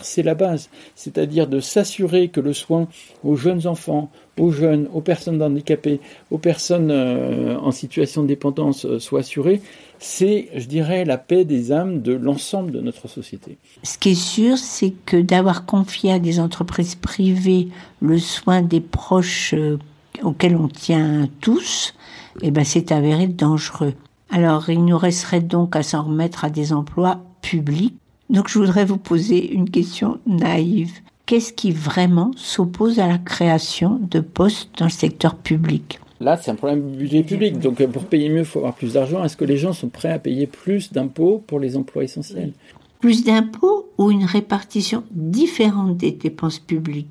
C'est 0.00 0.22
la 0.22 0.34
base, 0.34 0.70
c'est-à-dire 0.94 1.48
de 1.48 1.60
s'assurer 1.60 2.28
que 2.28 2.40
le 2.40 2.52
soin 2.52 2.86
aux 3.24 3.36
jeunes 3.36 3.66
enfants, 3.66 4.10
aux 4.38 4.52
jeunes, 4.52 4.88
aux 4.92 5.00
personnes 5.00 5.42
handicapées, 5.42 6.00
aux 6.30 6.38
personnes 6.38 6.90
euh, 6.90 7.58
en 7.58 7.72
situation 7.72 8.22
de 8.22 8.28
dépendance 8.28 8.84
euh, 8.84 9.00
soit 9.00 9.20
assuré 9.20 9.60
c'est, 9.98 10.48
je 10.54 10.66
dirais, 10.66 11.04
la 11.04 11.18
paix 11.18 11.44
des 11.44 11.72
âmes 11.72 12.02
de 12.02 12.12
l'ensemble 12.12 12.70
de 12.70 12.80
notre 12.80 13.08
société. 13.08 13.58
Ce 13.82 13.98
qui 13.98 14.10
est 14.10 14.14
sûr, 14.14 14.56
c'est 14.56 14.92
que 15.06 15.16
d'avoir 15.16 15.66
confié 15.66 16.12
à 16.12 16.18
des 16.18 16.40
entreprises 16.40 16.94
privées 16.94 17.68
le 18.00 18.18
soin 18.18 18.62
des 18.62 18.80
proches 18.80 19.54
euh, 19.54 19.78
auxquels 20.22 20.56
on 20.56 20.68
tient 20.68 21.28
tous, 21.40 21.94
eh 22.42 22.50
ben, 22.50 22.64
c'est 22.64 22.92
avéré 22.92 23.26
dangereux. 23.26 23.94
Alors, 24.30 24.70
il 24.70 24.84
nous 24.84 24.98
resterait 24.98 25.40
donc 25.40 25.74
à 25.74 25.82
s'en 25.82 26.04
remettre 26.04 26.44
à 26.44 26.50
des 26.50 26.72
emplois 26.72 27.20
publics. 27.42 27.94
Donc, 28.30 28.48
je 28.48 28.58
voudrais 28.58 28.84
vous 28.84 28.98
poser 28.98 29.52
une 29.52 29.70
question 29.70 30.18
naïve. 30.26 30.92
Qu'est-ce 31.26 31.52
qui 31.52 31.72
vraiment 31.72 32.30
s'oppose 32.36 32.98
à 32.98 33.06
la 33.06 33.18
création 33.18 34.00
de 34.10 34.20
postes 34.20 34.70
dans 34.78 34.86
le 34.86 34.90
secteur 34.90 35.34
public? 35.34 36.00
Là, 36.20 36.36
c'est 36.36 36.50
un 36.50 36.54
problème 36.54 36.90
de 36.90 36.96
budget 36.96 37.22
public. 37.22 37.58
Donc, 37.58 37.84
pour 37.86 38.04
payer 38.04 38.28
mieux, 38.28 38.40
il 38.40 38.44
faut 38.44 38.58
avoir 38.58 38.74
plus 38.74 38.94
d'argent. 38.94 39.22
Est-ce 39.22 39.36
que 39.36 39.44
les 39.44 39.56
gens 39.56 39.72
sont 39.72 39.88
prêts 39.88 40.10
à 40.10 40.18
payer 40.18 40.46
plus 40.46 40.92
d'impôts 40.92 41.42
pour 41.46 41.60
les 41.60 41.76
emplois 41.76 42.04
essentiels? 42.04 42.52
Plus 43.00 43.24
d'impôts 43.24 43.88
ou 43.98 44.10
une 44.10 44.24
répartition 44.24 45.04
différente 45.10 45.96
des 45.96 46.12
dépenses 46.12 46.58
publiques? 46.58 47.08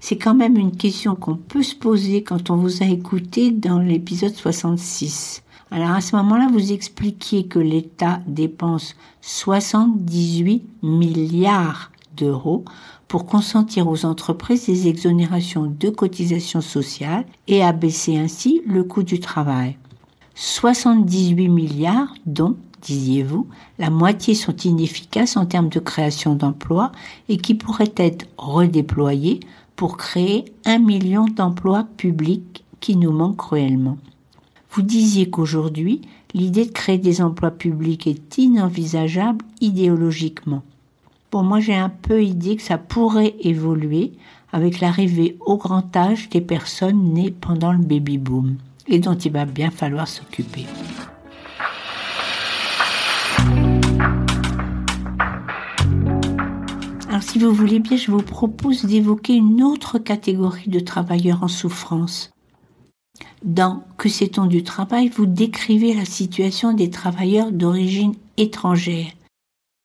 C'est 0.00 0.16
quand 0.16 0.34
même 0.34 0.56
une 0.56 0.74
question 0.74 1.14
qu'on 1.14 1.36
peut 1.36 1.62
se 1.62 1.74
poser 1.74 2.22
quand 2.22 2.50
on 2.50 2.56
vous 2.56 2.82
a 2.82 2.86
écouté 2.86 3.50
dans 3.50 3.78
l'épisode 3.78 4.34
66. 4.34 5.42
Alors 5.70 5.90
à 5.90 6.00
ce 6.00 6.14
moment-là, 6.16 6.48
vous 6.52 6.72
expliquiez 6.72 7.46
que 7.46 7.58
l'État 7.58 8.20
dépense 8.26 8.94
78 9.20 10.64
milliards 10.82 11.90
d'euros 12.16 12.64
pour 13.08 13.26
consentir 13.26 13.88
aux 13.88 14.04
entreprises 14.04 14.66
des 14.66 14.88
exonérations 14.88 15.66
de 15.66 15.90
cotisations 15.90 16.60
sociales 16.60 17.24
et 17.48 17.62
abaisser 17.62 18.16
ainsi 18.16 18.62
le 18.66 18.84
coût 18.84 19.02
du 19.02 19.18
travail. 19.20 19.76
78 20.36 21.48
milliards 21.48 22.14
dont, 22.26 22.56
disiez-vous, 22.82 23.48
la 23.78 23.90
moitié 23.90 24.34
sont 24.34 24.56
inefficaces 24.56 25.36
en 25.36 25.46
termes 25.46 25.68
de 25.68 25.80
création 25.80 26.34
d'emplois 26.34 26.92
et 27.28 27.38
qui 27.38 27.54
pourraient 27.54 27.94
être 27.96 28.26
redéployés 28.36 29.40
pour 29.74 29.96
créer 29.96 30.44
un 30.64 30.78
million 30.78 31.26
d'emplois 31.26 31.86
publics 31.96 32.64
qui 32.80 32.96
nous 32.96 33.12
manquent 33.12 33.38
cruellement. 33.38 33.98
Vous 34.76 34.82
disiez 34.82 35.30
qu'aujourd'hui, 35.30 36.02
l'idée 36.34 36.66
de 36.66 36.70
créer 36.70 36.98
des 36.98 37.22
emplois 37.22 37.50
publics 37.50 38.06
est 38.06 38.36
inenvisageable 38.36 39.42
idéologiquement. 39.62 40.62
Pour 41.30 41.44
moi, 41.44 41.60
j'ai 41.60 41.74
un 41.74 41.88
peu 41.88 42.22
idée 42.22 42.56
que 42.56 42.62
ça 42.62 42.76
pourrait 42.76 43.36
évoluer 43.40 44.12
avec 44.52 44.80
l'arrivée 44.80 45.38
au 45.40 45.56
grand 45.56 45.96
âge 45.96 46.28
des 46.28 46.42
personnes 46.42 47.14
nées 47.14 47.30
pendant 47.30 47.72
le 47.72 47.78
baby-boom 47.78 48.58
et 48.86 48.98
dont 48.98 49.14
il 49.14 49.32
va 49.32 49.46
bien 49.46 49.70
falloir 49.70 50.06
s'occuper. 50.06 50.66
Alors 57.08 57.22
si 57.22 57.38
vous 57.38 57.54
voulez 57.54 57.78
bien, 57.78 57.96
je 57.96 58.10
vous 58.10 58.20
propose 58.20 58.84
d'évoquer 58.84 59.36
une 59.36 59.62
autre 59.62 59.98
catégorie 59.98 60.68
de 60.68 60.80
travailleurs 60.80 61.42
en 61.42 61.48
souffrance. 61.48 62.35
Dans 63.44 63.84
Que 63.96 64.08
sait-on 64.08 64.46
du 64.46 64.62
travail, 64.62 65.08
vous 65.08 65.26
décrivez 65.26 65.94
la 65.94 66.04
situation 66.04 66.72
des 66.72 66.90
travailleurs 66.90 67.52
d'origine 67.52 68.14
étrangère. 68.36 69.06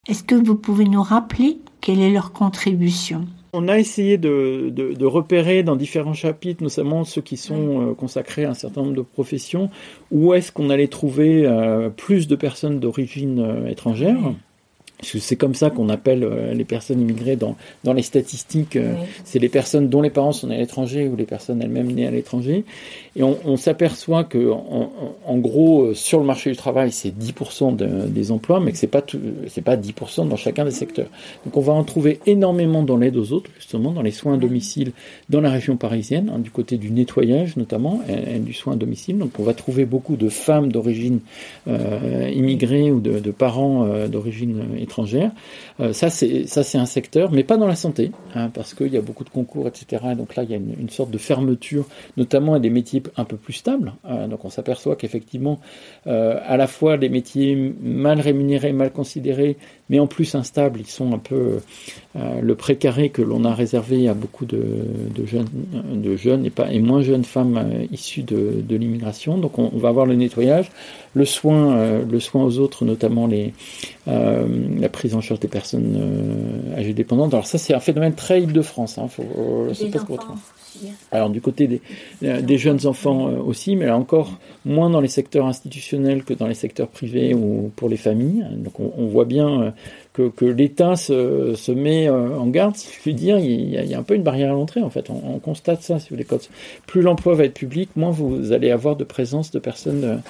Est-ce 0.07 0.23
que 0.23 0.35
vous 0.35 0.55
pouvez 0.55 0.85
nous 0.85 1.03
rappeler 1.03 1.59
quelle 1.79 1.99
est 1.99 2.11
leur 2.11 2.31
contribution? 2.33 3.27
On 3.53 3.67
a 3.67 3.77
essayé 3.77 4.17
de, 4.17 5.05
repérer 5.05 5.61
dans 5.61 5.75
différents 5.75 6.13
chapitres, 6.13 6.63
notamment 6.63 7.03
ceux 7.03 7.21
qui 7.21 7.35
sont 7.35 7.89
euh, 7.89 7.93
consacrés 7.93 8.45
à 8.45 8.51
un 8.51 8.53
certain 8.53 8.81
nombre 8.81 8.95
de 8.95 9.01
professions, 9.01 9.69
où 10.09 10.33
est-ce 10.33 10.51
qu'on 10.53 10.69
allait 10.69 10.87
trouver 10.87 11.45
euh, 11.45 11.89
plus 11.89 12.27
de 12.27 12.35
personnes 12.35 12.79
d'origine 12.79 13.65
euh, 15.01 15.11
étrangère. 15.11 15.21
C'est 15.21 15.35
comme 15.35 15.55
ça 15.55 15.69
qu'on 15.69 15.89
appelle 15.89 16.23
euh, 16.23 16.53
les 16.53 16.65
personnes 16.65 17.01
immigrées 17.01 17.35
dans, 17.35 17.55
dans 17.83 17.93
les 17.93 18.01
statistiques. 18.01 18.75
Euh, 18.75 18.93
c'est 19.23 19.39
les 19.39 19.49
personnes 19.49 19.89
dont 19.89 20.01
les 20.01 20.09
parents 20.09 20.31
sont 20.31 20.47
nés 20.47 20.55
à 20.55 20.59
l'étranger 20.59 21.07
ou 21.07 21.15
les 21.15 21.25
personnes 21.25 21.61
elles-mêmes 21.61 21.91
nées 21.91 22.07
à 22.07 22.11
l'étranger. 22.11 22.65
Et 23.15 23.23
on, 23.23 23.37
on 23.45 23.57
s'aperçoit 23.57 24.23
que, 24.23 24.51
en, 24.51 24.91
en, 25.25 25.37
gros, 25.37 25.83
euh, 25.83 25.93
sur 25.93 26.19
le 26.19 26.25
marché 26.25 26.51
du 26.51 26.57
travail, 26.57 26.91
c'est 26.91 27.13
10% 27.17 27.75
des 27.75 28.31
emplois, 28.31 28.59
mais 28.59 28.71
que 28.71 28.77
c'est 28.77 28.87
pas 28.87 29.03
c'est 29.47 29.61
pas 29.61 29.75
10% 29.75 30.27
dans 30.27 30.35
chacun 30.35 30.65
des 30.65 30.71
secteurs. 30.71 31.07
Donc 31.45 31.57
on 31.57 31.61
va 31.61 31.73
en 31.73 31.83
trouver 31.83 32.19
énormément 32.25 32.83
dans 32.83 32.97
l'aide 32.97 33.17
aux 33.17 33.33
autres, 33.33 33.49
justement, 33.57 33.91
dans 33.91 34.01
les 34.01 34.11
soins 34.11 34.35
à 34.35 34.37
domicile, 34.37 34.91
dans 35.29 35.41
la 35.41 35.49
région 35.49 35.75
parisienne, 35.77 36.31
hein, 36.33 36.39
du 36.39 36.51
côté 36.51 36.77
du 36.77 36.91
nettoyage 36.91 37.57
notamment, 37.57 38.01
et, 38.07 38.39
du 38.39 38.53
soin 38.53 38.73
à 38.73 38.75
domicile. 38.75 39.17
Donc 39.17 39.31
on 39.39 39.43
va 39.43 39.53
trouver 39.53 39.85
beaucoup 39.85 40.15
de 40.15 40.29
femmes 40.29 40.71
d'origine 40.71 41.19
euh, 41.67 42.29
immigrée 42.33 42.91
ou 42.91 42.99
de, 42.99 43.19
de 43.19 43.31
parents 43.31 43.87
d'origine 44.07 44.63
étrangère 44.79 44.90
Euh, 44.99 45.93
ça, 45.93 46.09
c'est 46.09 46.77
un 46.77 46.85
secteur, 46.85 47.31
mais 47.31 47.43
pas 47.43 47.57
dans 47.57 47.67
la 47.67 47.75
santé, 47.75 48.11
hein, 48.35 48.49
parce 48.53 48.73
qu'il 48.73 48.93
y 48.93 48.97
a 48.97 49.01
beaucoup 49.01 49.23
de 49.23 49.29
concours, 49.29 49.67
etc. 49.67 50.03
Et 50.11 50.15
donc 50.15 50.35
là, 50.35 50.43
il 50.43 50.51
y 50.51 50.53
a 50.53 50.57
une, 50.57 50.89
sorte 50.89 51.11
de 51.11 51.17
fermeture, 51.17 51.85
notamment 52.17 52.55
à 52.55 52.59
des 52.59 52.69
métiers 52.69 53.01
un 53.15 53.23
peu 53.23 53.37
plus 53.37 53.53
stables. 53.53 53.93
Hein. 54.03 54.27
donc 54.27 54.43
on 54.43 54.49
s'aperçoit 54.49 54.95
qu'effectivement, 54.95 55.59
euh, 56.07 56.39
à 56.45 56.57
la 56.57 56.67
fois 56.67 56.97
les 56.97 57.09
métiers 57.09 57.55
mal 57.81 58.19
rémunérés, 58.19 58.73
mal 58.73 58.91
considérés, 58.91 59.57
mais 59.91 59.99
en 59.99 60.07
plus 60.07 60.33
instables, 60.33 60.79
ils 60.79 60.87
sont 60.87 61.13
un 61.13 61.19
peu 61.19 61.59
euh, 62.15 62.41
le 62.41 62.55
précaré 62.55 63.09
que 63.09 63.21
l'on 63.21 63.45
a 63.45 63.53
réservé 63.53 64.07
à 64.07 64.15
beaucoup 64.15 64.45
de, 64.45 64.85
jeunes, 65.25 65.47
de 65.93 66.15
jeunes 66.15 66.45
et 66.45 66.49
pas 66.49 66.71
et 66.71 66.79
moins 66.79 67.03
jeunes 67.03 67.25
femmes 67.25 67.85
issues 67.91 68.23
de, 68.23 68.75
l'immigration. 68.75 69.37
Donc 69.37 69.59
on, 69.59 69.69
va 69.77 69.89
avoir 69.89 70.07
le 70.07 70.15
nettoyage, 70.15 70.71
le 71.13 71.25
soin, 71.25 71.99
le 72.09 72.19
soin 72.19 72.43
aux 72.43 72.57
autres, 72.57 72.85
notamment 72.85 73.27
les 73.27 73.53
la 74.07 74.89
prise 74.89 75.15
en 75.15 75.21
charge 75.21 75.39
des 75.39 75.47
personnes 75.47 75.97
euh, 75.97 76.79
âgées 76.79 76.93
dépendantes. 76.93 77.33
Alors 77.33 77.45
ça, 77.45 77.57
c'est 77.57 77.73
un 77.73 77.79
phénomène 77.79 78.13
très 78.13 78.41
Île-de-France. 78.41 78.97
Hein, 78.97 79.07
faut, 79.07 79.23
euh, 79.37 79.73
Alors 81.11 81.29
du 81.29 81.41
côté 81.41 81.67
des, 81.67 81.81
euh, 82.23 82.57
jeunes 82.57 82.85
enfants 82.85 83.25
aussi, 83.25 83.75
mais 83.75 83.85
là 83.85 83.97
encore 83.97 84.37
moins 84.65 84.89
dans 84.89 85.01
les 85.01 85.07
secteurs 85.07 85.45
institutionnels 85.45 86.23
que 86.23 86.33
dans 86.33 86.47
les 86.47 86.53
secteurs 86.53 86.87
privés 86.87 87.33
ou 87.33 87.71
pour 87.75 87.89
les 87.89 87.97
familles. 87.97 88.45
Donc 88.57 88.79
on, 88.79 89.05
voit 89.07 89.25
bien 89.25 89.73
que, 90.13 90.29
que 90.29 90.45
l'État 90.45 90.95
se, 90.95 91.71
met 91.71 92.09
en 92.09 92.47
garde, 92.47 92.75
si 92.75 92.93
je 92.93 92.99
puis 92.99 93.13
dire. 93.13 93.39
Il 93.39 93.69
y, 93.69 93.93
a, 93.93 93.99
un 93.99 94.03
peu 94.03 94.15
une 94.15 94.23
barrière 94.23 94.51
à 94.51 94.53
l'entrée 94.53 94.81
en 94.81 94.89
fait. 94.89 95.09
On, 95.09 95.39
constate 95.39 95.81
ça, 95.81 95.99
si 95.99 96.09
vous 96.09 96.15
voulez. 96.15 96.27
plus 96.85 97.01
l'emploi 97.01 97.33
va 97.33 97.45
être 97.45 97.53
public, 97.53 97.89
moins 97.95 98.11
vous 98.11 98.51
allez 98.51 98.71
avoir 98.71 98.95
de 98.95 99.03
présence 99.03 99.51
de 99.51 99.59
personnes 99.59 100.21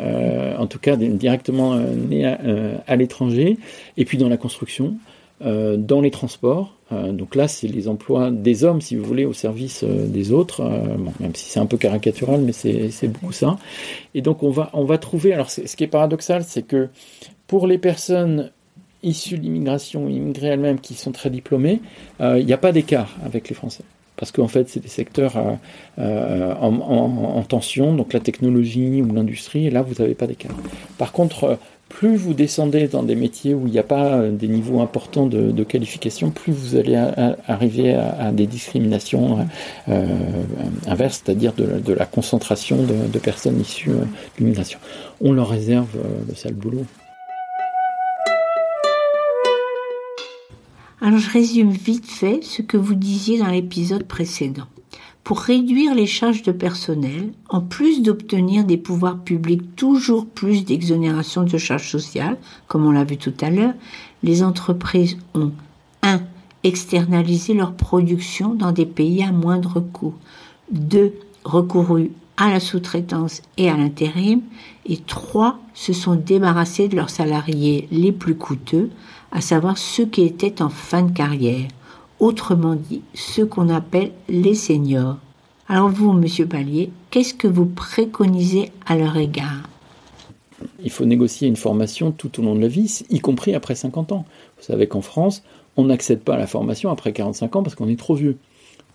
euh, 0.00 0.56
en 0.56 0.66
tout 0.66 0.78
cas 0.78 0.96
directement 0.96 1.74
euh, 1.74 1.82
euh, 2.12 2.76
à, 2.86 2.96
l'étranger, 2.96 3.58
et 3.96 4.04
puis 4.04 4.18
dans 4.18 4.28
la 4.28 4.36
construction, 4.36 4.96
dans 5.40 6.00
les 6.00 6.10
transports. 6.10 6.74
donc 6.90 7.34
là, 7.34 7.48
c'est 7.48 7.66
les 7.66 7.88
emplois 7.88 8.30
des 8.30 8.64
hommes, 8.64 8.80
si 8.80 8.96
vous 8.96 9.04
voulez, 9.04 9.24
au 9.24 9.32
service 9.32 9.84
des 9.84 10.32
autres, 10.32 10.62
même 11.20 11.34
si 11.34 11.50
c'est 11.50 11.60
un 11.60 11.66
peu 11.66 11.76
caricatural, 11.76 12.40
mais 12.40 12.52
c'est 12.52 13.08
beaucoup 13.08 13.32
ça. 13.32 13.58
Et 14.14 14.22
donc 14.22 14.42
on 14.42 14.50
va, 14.50 14.70
on 14.72 14.84
va 14.84 14.96
trouver, 14.96 15.32
alors 15.32 15.50
ce 15.50 15.76
qui 15.76 15.84
est 15.84 15.88
paradoxal, 15.88 16.44
c'est 16.46 16.62
que 16.62 16.88
pour 17.46 17.66
les 17.66 17.78
personnes 17.78 18.52
issues 19.02 19.36
de 19.36 19.42
l'immigration, 19.42 20.08
immigrées 20.08 20.48
elles-mêmes, 20.48 20.80
qui 20.80 20.94
sont 20.94 21.12
très 21.12 21.30
diplômées, 21.30 21.80
il 22.20 22.46
n'y 22.46 22.52
a 22.52 22.58
pas 22.58 22.72
d'écart 22.72 23.14
avec 23.24 23.48
les 23.48 23.54
Français 23.54 23.84
parce 24.16 24.30
qu'en 24.30 24.48
fait, 24.48 24.68
c'est 24.68 24.80
des 24.80 24.88
secteurs 24.88 25.36
euh, 25.36 25.54
euh, 25.98 26.54
en, 26.54 27.42
tension, 27.42 27.94
donc 27.94 28.12
la 28.12 28.20
technologie 28.20 29.02
ou 29.02 29.12
l'industrie, 29.12 29.70
là, 29.70 29.82
vous 29.82 29.94
n'avez 30.00 30.14
pas 30.14 30.26
d'écart. 30.26 30.54
Par 30.98 31.12
contre, 31.12 31.44
euh, 31.44 31.56
plus 31.88 32.16
vous 32.16 32.34
descendez 32.34 32.88
dans 32.88 33.02
des 33.02 33.14
métiers 33.14 33.54
où 33.54 33.66
il 33.66 33.72
n'y 33.72 33.78
a 33.78 33.84
pas 33.84 34.28
des 34.28 34.48
niveaux 34.48 34.80
importants 34.80 35.26
de, 35.26 35.64
qualification, 35.64 36.30
plus 36.30 36.52
vous 36.52 36.76
allez 36.76 36.96
arriver 37.46 37.94
à, 37.94 38.32
des 38.32 38.46
discriminations 38.46 39.46
inverses, 40.86 41.22
c'est-à-dire 41.24 41.52
de, 41.52 41.92
la 41.92 42.06
concentration 42.06 42.78
de, 42.82 43.18
personnes 43.18 43.60
issues 43.60 43.90
de 43.90 44.06
l'immigration. 44.38 44.78
On 45.20 45.32
leur 45.32 45.48
réserve 45.48 45.96
le 46.28 46.34
sale 46.34 46.54
boulot. 46.54 46.84
Alors 51.00 51.18
je 51.18 51.30
résume 51.30 51.70
vite 51.70 52.06
fait 52.06 52.40
ce 52.42 52.62
que 52.62 52.78
vous 52.78 52.94
disiez 52.94 53.38
dans 53.38 53.48
l'épisode 53.48 54.04
précédent. 54.04 54.66
Pour 55.24 55.38
réduire 55.38 55.94
les 55.94 56.06
charges 56.06 56.42
de 56.42 56.52
personnel, 56.52 57.32
en 57.48 57.62
plus 57.62 58.02
d'obtenir 58.02 58.64
des 58.64 58.76
pouvoirs 58.76 59.16
publics 59.16 59.74
toujours 59.74 60.26
plus 60.26 60.66
d'exonération 60.66 61.44
de 61.44 61.56
charges 61.56 61.90
sociales, 61.90 62.36
comme 62.68 62.84
on 62.84 62.90
l'a 62.90 63.04
vu 63.04 63.16
tout 63.16 63.32
à 63.40 63.48
l'heure, 63.48 63.72
les 64.22 64.42
entreprises 64.42 65.16
ont 65.34 65.52
1. 66.02 66.20
externalisé 66.62 67.54
leur 67.54 67.72
production 67.72 68.54
dans 68.54 68.72
des 68.72 68.84
pays 68.84 69.22
à 69.22 69.32
moindre 69.32 69.80
coût, 69.80 70.12
2. 70.72 71.14
recouru 71.44 72.10
à 72.36 72.50
la 72.50 72.60
sous-traitance 72.60 73.40
et 73.56 73.70
à 73.70 73.78
l'intérim, 73.78 74.42
et 74.84 74.98
3. 74.98 75.58
se 75.72 75.94
sont 75.94 76.16
débarrassés 76.16 76.88
de 76.88 76.96
leurs 76.96 77.08
salariés 77.08 77.88
les 77.90 78.12
plus 78.12 78.34
coûteux, 78.34 78.90
à 79.32 79.40
savoir 79.40 79.78
ceux 79.78 80.04
qui 80.04 80.20
étaient 80.20 80.60
en 80.60 80.68
fin 80.68 81.00
de 81.00 81.12
carrière, 81.12 81.68
autrement 82.20 82.74
dit 82.74 83.02
ceux 83.14 83.46
qu'on 83.46 83.68
appelle 83.68 84.12
les 84.28 84.54
seniors. 84.54 85.16
Alors 85.68 85.88
vous, 85.88 86.12
Monsieur 86.12 86.46
Pallier, 86.46 86.90
qu'est-ce 87.10 87.34
que 87.34 87.48
vous 87.48 87.66
préconisez 87.66 88.70
à 88.86 88.96
leur 88.96 89.16
égard? 89.16 89.68
Il 90.82 90.90
faut 90.90 91.04
négocier 91.04 91.48
une 91.48 91.56
formation 91.56 92.12
tout 92.12 92.40
au 92.40 92.42
long 92.42 92.54
de 92.54 92.60
la 92.60 92.68
vie, 92.68 93.02
y 93.10 93.20
compris 93.20 93.54
après 93.54 93.74
50 93.74 94.12
ans. 94.12 94.24
Vous 94.58 94.64
savez 94.64 94.86
qu'en 94.86 95.00
France, 95.00 95.42
on 95.76 95.84
n'accède 95.84 96.20
pas 96.20 96.34
à 96.34 96.38
la 96.38 96.46
formation 96.46 96.90
après 96.90 97.12
45 97.12 97.56
ans 97.56 97.62
parce 97.62 97.74
qu'on 97.74 97.88
est 97.88 97.98
trop 97.98 98.14
vieux 98.14 98.36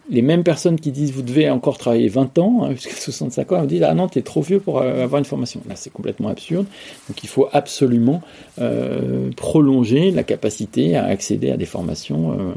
les 0.10 0.22
mêmes 0.22 0.44
personnes 0.44 0.80
qui 0.80 0.92
disent 0.92 1.12
vous 1.12 1.22
devez 1.22 1.50
encore 1.50 1.78
travailler 1.78 2.08
20 2.08 2.38
ans, 2.40 2.64
hein, 2.64 2.72
jusqu'à 2.72 2.96
65 2.96 3.52
ans, 3.52 3.62
elles 3.62 3.68
disent 3.68 3.84
ah 3.84 3.94
non, 3.94 4.08
tu 4.08 4.20
es 4.20 4.22
trop 4.22 4.42
vieux 4.42 4.60
pour 4.60 4.80
euh, 4.80 5.04
avoir 5.04 5.20
une 5.20 5.26
formation. 5.26 5.62
Là, 5.68 5.76
c'est 5.76 5.92
complètement 5.92 6.30
absurde. 6.30 6.66
Donc 7.08 7.24
il 7.24 7.30
faut 7.30 7.48
absolument 7.52 8.22
euh, 8.60 9.30
prolonger 9.36 10.12
la 10.12 10.24
capacité 10.24 10.96
à 10.96 11.06
accéder 11.06 11.52
à 11.52 11.58
des 11.58 11.66
formations 11.66 12.32
euh, 12.32 12.54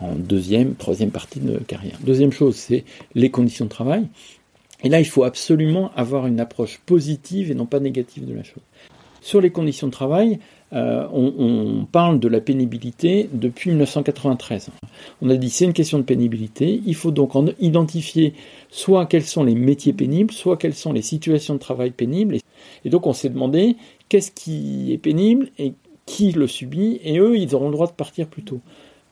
en 0.00 0.14
deuxième, 0.14 0.74
troisième 0.74 1.10
partie 1.10 1.40
de 1.40 1.58
carrière. 1.58 1.98
Deuxième 2.04 2.32
chose, 2.32 2.56
c'est 2.56 2.84
les 3.14 3.30
conditions 3.30 3.64
de 3.64 3.70
travail. 3.70 4.06
Et 4.84 4.88
là, 4.88 5.00
il 5.00 5.06
faut 5.06 5.24
absolument 5.24 5.90
avoir 5.96 6.26
une 6.26 6.40
approche 6.40 6.80
positive 6.86 7.50
et 7.50 7.54
non 7.54 7.66
pas 7.66 7.80
négative 7.80 8.26
de 8.26 8.34
la 8.34 8.44
chose. 8.44 8.62
Sur 9.20 9.40
les 9.40 9.50
conditions 9.50 9.88
de 9.88 9.92
travail, 9.92 10.38
euh, 10.72 11.06
on, 11.12 11.86
parle 11.90 12.20
de 12.20 12.28
la 12.28 12.40
pénibilité 12.40 13.28
depuis 13.32 13.70
1993. 13.70 14.68
On 15.22 15.30
a 15.30 15.36
dit 15.36 15.50
c'est 15.50 15.64
une 15.64 15.72
question 15.72 15.98
de 15.98 16.04
pénibilité, 16.04 16.82
il 16.84 16.94
faut 16.94 17.10
donc 17.10 17.34
en 17.34 17.46
identifier 17.58 18.34
soit 18.68 19.06
quels 19.06 19.24
sont 19.24 19.44
les 19.44 19.54
métiers 19.54 19.94
pénibles, 19.94 20.32
soit 20.32 20.58
quelles 20.58 20.74
sont 20.74 20.92
les 20.92 21.02
situations 21.02 21.54
de 21.54 21.58
travail 21.58 21.90
pénibles. 21.90 22.36
Et 22.84 22.90
donc 22.90 23.06
on 23.06 23.14
s'est 23.14 23.30
demandé 23.30 23.76
qu'est-ce 24.08 24.30
qui 24.30 24.92
est 24.92 24.98
pénible 24.98 25.48
et 25.58 25.72
qui 26.04 26.32
le 26.32 26.46
subit, 26.46 27.00
et 27.04 27.18
eux, 27.18 27.36
ils 27.36 27.54
auront 27.54 27.66
le 27.66 27.72
droit 27.72 27.86
de 27.86 27.92
partir 27.92 28.26
plus 28.28 28.42
tôt. 28.42 28.60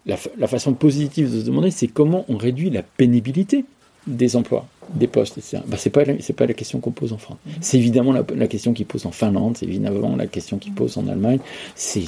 La, 0.06 0.16
façon 0.46 0.75
positive 0.75 1.32
de 1.32 1.40
se 1.40 1.46
demander, 1.46 1.72
c'est 1.72 1.88
comment 1.88 2.25
on 2.28 2.36
réduit 2.36 2.70
la 2.70 2.82
pénibilité 2.84 3.64
des 4.06 4.36
emplois 4.36 4.66
des 4.95 5.07
postes, 5.07 5.38
etc. 5.38 5.59
C'est 5.76 5.90
pas 5.90 6.05
c'est 6.21 6.33
pas 6.33 6.47
la 6.47 6.55
question 6.55 6.81
qu'on 6.81 6.90
pose 6.90 7.12
en 7.12 7.19
France. 7.19 7.38
Mhm. 7.47 7.52
C'est 7.61 7.78
évidemment 7.78 8.12
la, 8.12 8.47
question 8.47 8.73
qu'ils 8.73 8.87
pose 8.87 9.07
en 9.07 9.11
Finlande, 9.11 9.57
c'est 9.57 9.66
évidemment 9.66 10.16
la 10.16 10.26
question 10.26 10.59
qu'ils 10.59 10.73
pose 10.73 10.97
en 10.99 11.09
Allemagne, 11.09 11.38
c'est 11.75 12.05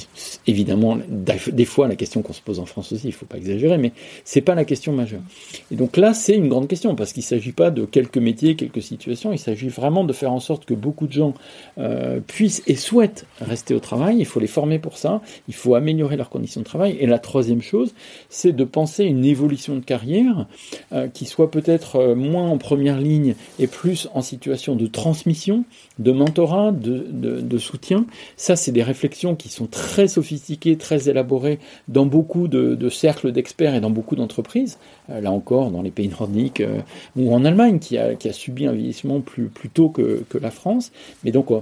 évidemment 0.47 0.97
des 1.09 1.65
fois 1.65 1.87
la 1.87 1.95
question 1.95 2.21
qu'on 2.21 2.33
se 2.33 2.41
pose 2.41 2.59
en 2.59 2.65
France 2.65 2.91
aussi. 2.93 3.07
Il 3.07 3.13
faut 3.13 3.25
pas 3.25 3.37
exagérer, 3.37 3.77
mais 3.77 3.91
c'est 4.23 4.41
pas 4.41 4.55
la 4.55 4.65
question 4.65 4.93
majeure. 4.93 5.21
Et 5.71 5.75
donc 5.75 5.97
là, 5.97 6.13
c'est 6.13 6.35
une 6.35 6.47
grande 6.47 6.67
question 6.67 6.95
parce 6.95 7.13
qu'il 7.13 7.23
s'agit 7.23 7.51
pas 7.51 7.71
de 7.71 7.85
quelques 7.85 8.17
métiers, 8.17 8.55
quelques 8.55 8.81
situations. 8.81 9.31
Il 9.33 9.39
s'agit 9.39 9.69
vraiment 9.69 10.03
de 10.03 10.13
faire 10.13 10.31
en 10.31 10.39
sorte 10.39 10.65
que 10.65 10.73
beaucoup 10.73 11.07
de 11.07 11.13
gens 11.13 11.33
euh, 11.77 12.19
puissent 12.25 12.63
et 12.67 12.75
souhaitent 12.75 13.25
rester 13.41 13.73
au 13.73 13.79
travail. 13.79 14.17
Il 14.19 14.25
faut 14.25 14.39
les 14.39 14.47
former 14.47 14.79
pour 14.79 14.97
ça. 14.97 15.21
Il 15.47 15.53
faut 15.53 15.75
améliorer 15.75 16.17
leurs 16.17 16.29
conditions 16.29 16.61
de 16.61 16.65
travail. 16.65 16.97
Et 16.99 17.05
la 17.05 17.19
troisième 17.19 17.61
chose, 17.61 17.93
c'est 18.29 18.53
de 18.53 18.63
penser 18.63 19.03
une 19.05 19.25
évolution 19.25 19.75
de 19.75 19.83
carrière 19.83 20.47
euh, 20.91 21.07
qui 21.07 21.25
soit 21.25 21.51
peut-être 21.51 21.97
euh, 21.97 22.15
moins 22.15 22.47
en 22.47 22.57
première 22.69 23.01
ligne 23.01 23.33
et 23.57 23.65
plus 23.65 24.07
en 24.13 24.21
situation 24.21 24.75
de 24.75 24.85
transmission, 24.85 25.65
de 25.97 26.11
mentorat, 26.11 26.71
de, 26.71 27.57
soutien. 27.57 28.05
Ça, 28.37 28.55
c'est 28.55 28.71
des 28.71 28.83
réflexions 28.83 29.35
qui 29.35 29.49
sont 29.49 29.65
très 29.65 30.07
sophistiquées, 30.07 30.77
très 30.77 31.09
élaborées 31.09 31.57
dans 31.87 32.05
beaucoup 32.05 32.47
de, 32.47 32.89
cercles 32.89 33.31
d'experts 33.31 33.73
et 33.73 33.81
dans 33.81 33.89
beaucoup 33.89 34.15
d'entreprises. 34.15 34.77
Euh, 35.09 35.19
là 35.19 35.31
encore, 35.31 35.71
dans 35.71 35.81
les 35.81 35.89
pays 35.89 36.09
nordiques 36.09 36.61
euh, 36.61 36.81
ou 37.15 37.33
en 37.33 37.43
Allemagne, 37.43 37.79
qui 37.79 37.97
a, 37.97 38.15
subi 38.31 38.67
un 38.67 38.73
vieillissement 38.73 39.19
plus, 39.19 39.49
tôt 39.73 39.89
que, 39.89 40.23
la 40.39 40.51
France. 40.51 40.91
Mais 41.23 41.31
donc, 41.31 41.49
euh, 41.49 41.61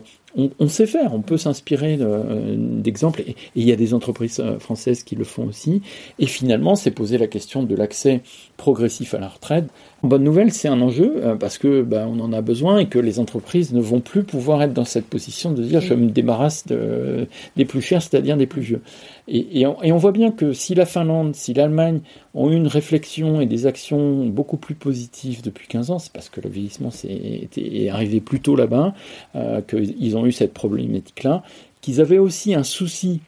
on, 0.59 0.67
sait 0.67 0.85
faire, 0.85 1.13
on 1.13 1.21
peut 1.21 1.37
s'inspirer 1.37 1.97
d'exemples, 1.97 3.21
et, 3.21 3.35
il 3.55 3.63
y 3.63 3.71
a 3.71 3.75
des 3.75 3.93
entreprises 3.93 4.39
euh, 4.39 4.59
françaises 4.59 5.03
qui 5.03 5.15
le 5.15 5.23
font 5.23 5.47
aussi. 5.47 5.81
Et 6.19 6.27
finalement, 6.27 6.75
c'est 6.75 6.91
poser 6.91 7.17
la 7.17 7.27
question 7.27 7.63
de 7.63 7.75
l'accès 7.75 8.21
progressif 8.55 9.13
à 9.13 9.19
la 9.19 9.29
retraite. 9.29 9.65
Bonne 10.03 10.23
nouvelle, 10.23 10.53
c'est 10.53 10.67
un 10.67 10.79
enjeu 10.81 11.15
euh, 11.17 11.35
parce 11.35 11.57
que 11.57 11.81
ben, 11.81 12.07
on 12.07 12.19
en 12.19 12.31
a 12.31 12.41
besoin 12.41 12.77
et 12.77 12.85
que 12.85 12.99
les 12.99 13.19
entreprises 13.19 13.73
ne 13.73 13.81
vont 13.81 13.99
plus 13.99 14.23
pouvoir 14.23 14.61
être 14.61 14.73
dans 14.73 14.85
cette 14.85 15.07
position 15.07 15.51
de 15.51 15.63
dire 15.63 15.81
je 15.81 15.95
me 15.95 16.11
débarrasse 16.11 16.65
des 16.67 17.65
plus 17.65 17.81
chers, 17.81 18.03
c'est-à-dire 18.03 18.37
des 18.37 18.45
plus 18.45 18.61
vieux. 18.61 18.81
Et, 19.27 19.65
on, 19.65 19.97
voit 19.97 20.11
bien 20.11 20.31
que 20.31 20.53
si 20.53 20.75
la 20.75 20.85
Finlande, 20.85 21.35
si 21.35 21.53
l'Allemagne 21.53 21.99
ont 22.33 22.49
eu 22.51 22.55
une 22.55 22.67
réflexion 22.67 23.41
et 23.41 23.45
des 23.45 23.65
actions 23.65 24.25
beaucoup 24.25 24.55
plus 24.55 24.75
positives 24.75 25.41
depuis 25.41 25.67
15 25.67 25.91
ans, 25.91 25.99
c'est 25.99 26.13
parce 26.13 26.29
que 26.29 26.39
le 26.39 26.49
vieillissement 26.49 26.91
est, 27.03 27.57
est 27.57 27.89
arrivé 27.89 28.21
plus 28.21 28.39
tôt 28.39 28.55
là-bas, 28.55 28.93
euh, 29.35 29.61
qu'ils 29.61 30.15
ont 30.15 30.25
eu 30.25 30.31
cette 30.31 30.53
problématique-là, 30.53 31.43
qu'ils 31.81 31.99
avaient 31.99 32.19
aussi 32.19 32.53
un 32.53 32.63
souci 32.63 33.19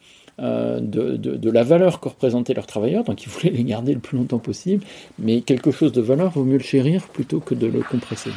euh, 0.42 0.80
de, 0.80 1.18
de, 1.18 1.52
la 1.52 1.64
valeur 1.64 2.00
que 2.00 2.10
représentaient 2.10 2.54
leurs 2.54 2.68
travailleurs, 2.68 3.04
donc 3.04 3.24
ils 3.24 3.30
voulaient 3.30 3.50
les 3.50 3.64
garder 3.64 3.94
le 3.94 4.00
plus 4.00 4.18
longtemps 4.18 4.40
possible, 4.40 4.84
mais 5.18 5.42
quelque 5.42 5.72
chose 5.72 5.92
de 5.92 6.02
valeur, 6.02 6.32
vaut 6.32 6.44
mieux 6.44 6.58
le 6.58 6.64
chérir 6.64 7.08
plutôt 7.08 7.40
que 7.40 7.56
de 7.56 7.68
le 7.68 7.82
compresser. 7.82 8.32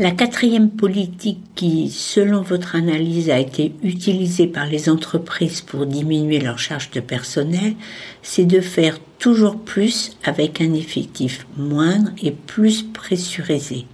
La 0.00 0.12
quatrième 0.12 0.70
politique 0.70 1.40
qui, 1.56 1.90
selon 1.90 2.40
votre 2.42 2.76
analyse, 2.76 3.30
a 3.30 3.38
été 3.40 3.72
utilisée 3.82 4.46
par 4.46 4.66
les 4.66 4.88
entreprises 4.88 5.60
pour 5.60 5.86
diminuer 5.86 6.38
leur 6.38 6.60
charge 6.60 6.92
de 6.92 7.00
personnel, 7.00 7.74
c'est 8.22 8.44
de 8.44 8.60
faire 8.60 9.00
toujours 9.18 9.58
plus 9.58 10.16
avec 10.22 10.60
un 10.60 10.72
effectif 10.74 11.48
moindre 11.56 12.10
et 12.22 12.30
plus 12.30 12.84
pressurisé. 12.84 13.86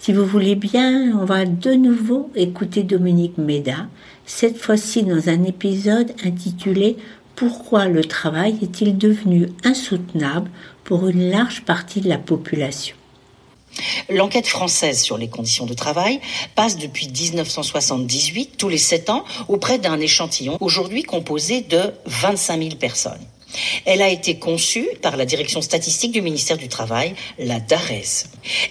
Si 0.00 0.12
vous 0.12 0.24
voulez 0.24 0.54
bien, 0.54 1.12
on 1.20 1.24
va 1.24 1.44
de 1.44 1.74
nouveau 1.74 2.30
écouter 2.36 2.84
Dominique 2.84 3.36
Méda, 3.36 3.88
cette 4.26 4.56
fois-ci 4.56 5.02
dans 5.02 5.28
un 5.28 5.42
épisode 5.42 6.12
intitulé 6.24 6.96
Pourquoi 7.34 7.86
le 7.86 8.04
travail 8.04 8.56
est-il 8.62 8.96
devenu 8.96 9.48
insoutenable 9.64 10.50
pour 10.84 11.08
une 11.08 11.30
large 11.30 11.62
partie 11.64 12.00
de 12.00 12.08
la 12.08 12.16
population? 12.16 12.94
L'enquête 14.08 14.46
française 14.46 15.00
sur 15.00 15.18
les 15.18 15.28
conditions 15.28 15.66
de 15.66 15.74
travail 15.74 16.20
passe 16.54 16.78
depuis 16.78 17.08
1978, 17.08 18.56
tous 18.56 18.68
les 18.68 18.78
sept 18.78 19.10
ans, 19.10 19.24
auprès 19.48 19.78
d'un 19.78 19.98
échantillon 19.98 20.56
aujourd'hui 20.60 21.02
composé 21.02 21.60
de 21.62 21.92
25 22.06 22.62
000 22.62 22.74
personnes. 22.76 23.18
Elle 23.84 24.02
a 24.02 24.08
été 24.08 24.38
conçue 24.38 24.88
par 25.00 25.16
la 25.16 25.24
direction 25.24 25.62
statistique 25.62 26.12
du 26.12 26.20
ministère 26.20 26.58
du 26.58 26.68
Travail, 26.68 27.14
la 27.38 27.60
DARES. 27.60 28.26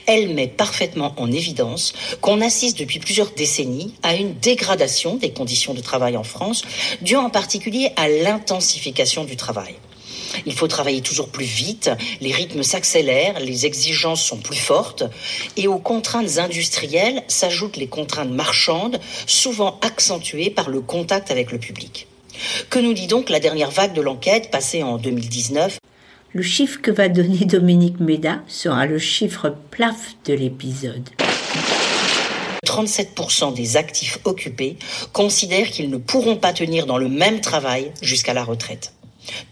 Elle 0.05 0.33
met 0.33 0.47
parfaitement 0.47 1.13
en 1.17 1.31
évidence 1.31 1.93
qu'on 2.21 2.41
assiste 2.41 2.77
depuis 2.77 2.99
plusieurs 2.99 3.31
décennies 3.31 3.93
à 4.03 4.15
une 4.15 4.35
dégradation 4.35 5.15
des 5.15 5.31
conditions 5.31 5.73
de 5.73 5.81
travail 5.81 6.17
en 6.17 6.23
France, 6.23 6.63
due 7.01 7.15
en 7.15 7.29
particulier 7.29 7.91
à 7.95 8.07
l'intensification 8.07 9.23
du 9.23 9.35
travail. 9.35 9.75
Il 10.45 10.53
faut 10.53 10.67
travailler 10.67 11.01
toujours 11.01 11.29
plus 11.29 11.45
vite, 11.45 11.89
les 12.21 12.31
rythmes 12.31 12.63
s'accélèrent, 12.63 13.39
les 13.39 13.65
exigences 13.65 14.23
sont 14.23 14.37
plus 14.37 14.57
fortes, 14.57 15.03
et 15.55 15.67
aux 15.67 15.79
contraintes 15.79 16.37
industrielles 16.37 17.23
s'ajoutent 17.27 17.77
les 17.77 17.87
contraintes 17.87 18.29
marchandes, 18.29 18.99
souvent 19.25 19.79
accentuées 19.81 20.49
par 20.49 20.69
le 20.69 20.81
contact 20.81 21.31
avec 21.31 21.51
le 21.51 21.57
public. 21.57 22.07
Que 22.69 22.79
nous 22.79 22.93
dit 22.93 23.07
donc 23.07 23.29
la 23.29 23.39
dernière 23.39 23.71
vague 23.71 23.93
de 23.93 24.01
l'enquête 24.01 24.51
passée 24.51 24.83
en 24.83 24.97
2019 24.97 25.79
Le 26.33 26.41
chiffre 26.41 26.81
que 26.81 26.91
va 26.91 27.09
donner 27.09 27.37
Dominique 27.45 27.99
Méda 27.99 28.41
sera 28.47 28.85
le 28.85 28.99
chiffre 28.99 29.55
plaf 29.71 30.15
de 30.25 30.33
l'épisode. 30.33 31.09
37% 32.65 33.53
des 33.53 33.77
actifs 33.77 34.19
occupés 34.25 34.77
considèrent 35.13 35.69
qu'ils 35.69 35.89
ne 35.89 35.97
pourront 35.97 36.35
pas 36.35 36.53
tenir 36.53 36.85
dans 36.85 36.97
le 36.97 37.09
même 37.09 37.41
travail 37.41 37.91
jusqu'à 38.01 38.33
la 38.33 38.43
retraite. 38.43 38.93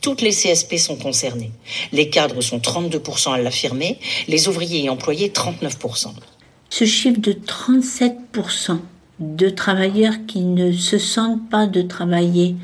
Toutes 0.02 0.22
les 0.22 0.32
CSP 0.32 0.78
sont 0.78 0.96
concernées. 0.96 1.52
Les 1.92 2.10
cadres 2.10 2.42
sont 2.42 2.60
32% 2.60 3.34
à 3.34 3.38
l'affirmer, 3.38 4.00
les 4.28 4.48
ouvriers 4.48 4.86
et 4.86 4.90
employés 4.90 5.30
39%. 5.30 6.08
Ce 6.70 6.86
chiffre 6.86 7.20
de 7.20 7.34
37% 7.34 8.80
de 9.20 9.50
travailleurs 9.50 10.26
qui 10.28 10.42
ne 10.42 10.72
se 10.72 10.98
sentent 10.98 11.50
pas 11.50 11.68
de 11.68 11.82
travailler 11.82 12.56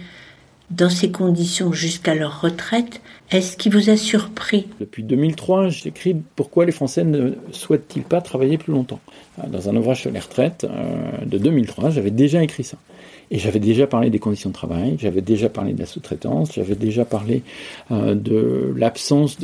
dans 0.71 0.89
ces 0.89 1.12
conditions 1.12 1.73
jusqu'à 1.73 2.15
leur 2.15 2.41
retraite, 2.41 3.01
est-ce 3.29 3.55
qui 3.55 3.69
vous 3.69 3.89
a 3.89 3.97
surpris? 3.97 4.67
Depuis 4.79 5.03
2003, 5.03 5.69
j'écris 5.69 6.15
Pourquoi 6.36 6.65
les 6.65 6.71
Français 6.71 7.03
ne 7.03 7.31
souhaitent-ils 7.51 8.03
pas 8.03 8.21
travailler 8.21 8.57
plus 8.57 8.73
longtemps? 8.73 8.99
Dans 9.47 9.69
un 9.69 9.75
ouvrage 9.75 10.01
sur 10.01 10.12
les 10.12 10.19
retraites 10.19 10.65
euh, 10.65 11.25
de 11.25 11.38
2003, 11.38 11.91
j'avais 11.91 12.12
déjà 12.12 12.43
écrit 12.43 12.63
ça. 12.63 12.77
Et 13.34 13.39
j'avais 13.39 13.60
déjà 13.60 13.88
parlé 13.88 14.10
des 14.10 14.19
conditions 14.19 14.49
de 14.49 14.53
travail, 14.53 14.97
j'avais 14.99 15.21
déjà 15.21 15.47
parlé 15.47 15.71
de 15.71 15.79
la 15.79 15.86
sous-traitance, 15.86 16.51
j'avais 16.53 16.75
déjà 16.75 17.05
parlé 17.05 17.43
euh, 17.89 18.13
de 18.13 18.73
l'absence 18.75 19.38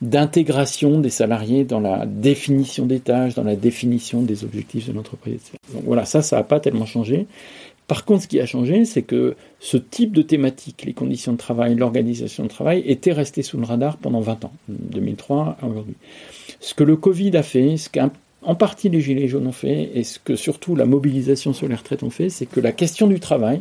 d'intégration 0.00 1.00
des 1.00 1.10
salariés 1.10 1.64
dans 1.64 1.80
la 1.80 2.06
définition 2.06 2.86
des 2.86 3.00
tâches, 3.00 3.34
dans 3.34 3.44
la 3.44 3.56
définition 3.56 4.22
des 4.22 4.42
objectifs 4.44 4.88
de 4.88 4.94
l'entreprise. 4.94 5.40
Donc 5.74 5.82
voilà, 5.84 6.06
ça, 6.06 6.22
ça 6.22 6.36
n'a 6.36 6.44
pas 6.44 6.60
tellement 6.60 6.86
changé. 6.86 7.26
Par 7.86 8.04
contre, 8.04 8.22
ce 8.22 8.28
qui 8.28 8.40
a 8.40 8.46
changé, 8.46 8.84
c'est 8.84 9.02
que 9.02 9.36
ce 9.60 9.76
type 9.76 10.12
de 10.12 10.22
thématique, 10.22 10.82
les 10.84 10.92
conditions 10.92 11.32
de 11.32 11.36
travail, 11.36 11.76
l'organisation 11.76 12.42
de 12.42 12.48
travail, 12.48 12.82
était 12.86 13.12
resté 13.12 13.42
sous 13.42 13.58
le 13.58 13.64
radar 13.64 13.96
pendant 13.96 14.20
20 14.20 14.44
ans, 14.44 14.52
2003 14.68 15.58
à 15.60 15.66
aujourd'hui. 15.66 15.94
Ce 16.60 16.74
que 16.74 16.82
le 16.82 16.96
Covid 16.96 17.36
a 17.36 17.42
fait, 17.42 17.76
ce 17.76 17.88
qu'un 17.88 18.10
en 18.42 18.54
partie 18.54 18.88
les 18.88 19.00
Gilets 19.00 19.28
jaunes 19.28 19.46
ont 19.46 19.52
fait, 19.52 19.90
et 19.94 20.04
ce 20.04 20.18
que 20.18 20.36
surtout 20.36 20.76
la 20.76 20.86
mobilisation 20.86 21.52
sur 21.52 21.68
les 21.68 21.74
retraites 21.74 22.02
ont 22.02 22.10
fait, 22.10 22.30
c'est 22.30 22.46
que 22.46 22.60
la 22.60 22.72
question 22.72 23.06
du 23.08 23.18
travail, 23.18 23.60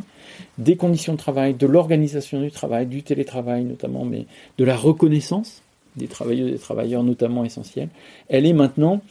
des 0.57 0.75
conditions 0.75 1.13
de 1.13 1.17
travail, 1.17 1.53
de 1.53 1.65
l'organisation 1.65 2.41
du 2.41 2.51
travail, 2.51 2.85
du 2.85 3.01
télétravail 3.01 3.63
notamment, 3.63 4.05
mais 4.05 4.25
de 4.57 4.63
la 4.63 4.75
reconnaissance 4.75 5.61
des 5.95 6.07
travailleuses 6.07 6.49
et 6.49 6.51
des 6.53 6.59
travailleurs 6.59 7.03
notamment 7.03 7.45
essentiels, 7.45 7.89
elle 8.29 8.45
est 8.45 8.53
maintenant, 8.53 9.01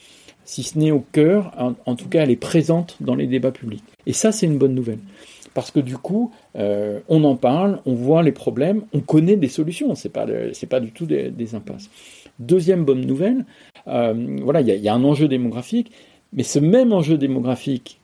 si 0.45 0.63
ce 0.63 0.79
n'est 0.79 0.91
au 0.91 1.05
cœur, 1.13 1.53
en, 1.87 1.95
tout 1.95 2.09
cas 2.09 2.23
elle 2.23 2.31
est 2.31 2.37
présente 2.37 2.97
dans 3.01 3.15
les 3.15 3.27
débats 3.27 3.53
publics. 3.53 3.85
Et 4.07 4.13
ça 4.13 4.33
c'est 4.33 4.47
une 4.47 4.59
bonne 4.59 4.75
nouvelle. 4.75 5.01
Parce 5.55 5.71
que 5.71 5.79
du 5.79 5.97
coup, 5.97 6.33
euh, 6.57 6.99
on 7.09 7.23
en 7.23 7.37
parle, 7.37 7.81
on 7.87 7.95
voit 7.95 8.25
les 8.25 8.33
problèmes, 8.33 8.83
on 8.93 9.01
connaît 9.01 9.37
des 9.37 9.49
solutions, 9.49 9.95
c'est 9.95 10.09
pas, 10.09 10.27
pas 10.69 10.81
du 10.81 10.91
tout 10.91 11.07
des 11.07 11.55
impasses. 11.55 11.89
Deuxième 12.41 12.85
bonne 12.85 13.07
nouvelle, 13.07 13.45
euh, 13.87 14.39
voilà, 14.43 14.61
il 14.61 14.69
y, 14.69 14.89
a 14.89 14.95
un 14.95 15.05
enjeu 15.05 15.29
démographique, 15.29 15.93
mais 16.33 16.43
ce 16.43 16.59
même 16.59 16.93
enjeu 16.93 17.17
démographique 17.17 18.01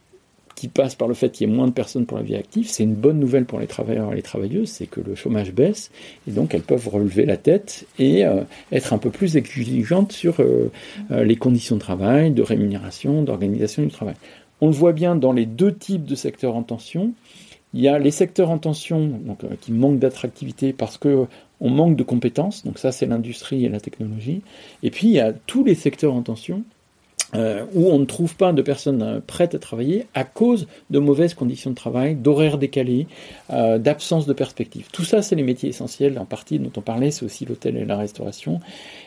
qui 0.60 0.68
passe 0.68 0.94
par 0.94 1.08
le 1.08 1.14
fait 1.14 1.30
qu'il 1.30 1.48
y 1.48 1.50
ait 1.50 1.56
moins 1.56 1.68
de 1.68 1.72
personnes 1.72 2.04
pour 2.04 2.18
la 2.18 2.22
vie 2.22 2.34
active, 2.36 2.68
c'est 2.68 2.82
une 2.82 2.94
bonne 2.94 3.18
nouvelle 3.18 3.46
pour 3.46 3.58
les 3.58 3.66
travailleurs 3.66 4.12
et 4.12 4.16
les 4.16 4.20
travailleuses, 4.20 4.68
c'est 4.68 4.86
que 4.86 5.00
le 5.00 5.14
chômage 5.14 5.54
baisse 5.54 5.90
et 6.28 6.32
donc 6.32 6.52
elles 6.52 6.60
peuvent 6.60 6.86
relever 6.86 7.24
la 7.24 7.38
tête 7.38 7.86
et 7.98 8.26
euh, 8.26 8.42
être 8.70 8.92
un 8.92 8.98
peu 8.98 9.08
plus 9.08 9.38
exigeantes 9.38 10.12
sur 10.12 10.34
euh, 10.40 10.68
les 11.08 11.36
conditions 11.36 11.76
de 11.76 11.80
travail, 11.80 12.32
de 12.32 12.42
rémunération, 12.42 13.22
d'organisation 13.22 13.82
du 13.82 13.88
travail. 13.88 14.16
On 14.60 14.66
le 14.66 14.74
voit 14.74 14.92
bien 14.92 15.16
dans 15.16 15.32
les 15.32 15.46
deux 15.46 15.74
types 15.74 16.04
de 16.04 16.14
secteurs 16.14 16.54
en 16.54 16.62
tension. 16.62 17.14
Il 17.72 17.80
y 17.80 17.88
a 17.88 17.98
les 17.98 18.10
secteurs 18.10 18.50
en 18.50 18.58
tension 18.58 19.06
donc, 19.06 19.44
euh, 19.44 19.56
qui 19.62 19.72
manquent 19.72 19.98
d'attractivité 19.98 20.74
parce 20.74 20.98
que 20.98 21.24
on 21.62 21.70
manque 21.70 21.96
de 21.96 22.02
compétences, 22.02 22.66
donc 22.66 22.78
ça 22.78 22.92
c'est 22.92 23.06
l'industrie 23.06 23.64
et 23.64 23.70
la 23.70 23.80
technologie. 23.80 24.42
Et 24.82 24.90
puis 24.90 25.06
il 25.06 25.14
y 25.14 25.20
a 25.20 25.32
tous 25.32 25.64
les 25.64 25.74
secteurs 25.74 26.12
en 26.12 26.20
tension 26.20 26.64
euh, 27.36 27.64
où 27.74 27.88
on 27.90 28.00
ne 28.00 28.06
trouve 28.06 28.34
pas 28.34 28.52
de 28.52 28.60
personnes 28.60 29.02
euh, 29.02 29.20
prêtes 29.24 29.54
à 29.54 29.60
travailler 29.60 30.06
à 30.14 30.24
cause 30.24 30.66
de 30.90 30.98
mauvaises 30.98 31.34
conditions 31.34 31.70
de 31.70 31.76
travail, 31.76 32.16
d'horaires 32.16 32.58
décalés, 32.58 33.06
euh, 33.52 33.78
d'absence 33.78 34.26
de 34.26 34.32
perspective. 34.32 34.88
Tout 34.92 35.04
ça, 35.04 35.22
c'est 35.22 35.36
les 35.36 35.44
métiers 35.44 35.68
essentiels, 35.68 36.18
en 36.18 36.24
partie 36.24 36.58
dont 36.58 36.72
on 36.76 36.80
parlait, 36.80 37.12
c'est 37.12 37.24
aussi 37.24 37.44
l'hôtel 37.44 37.76
et 37.76 37.84
la 37.84 37.96
restauration. 37.96 38.58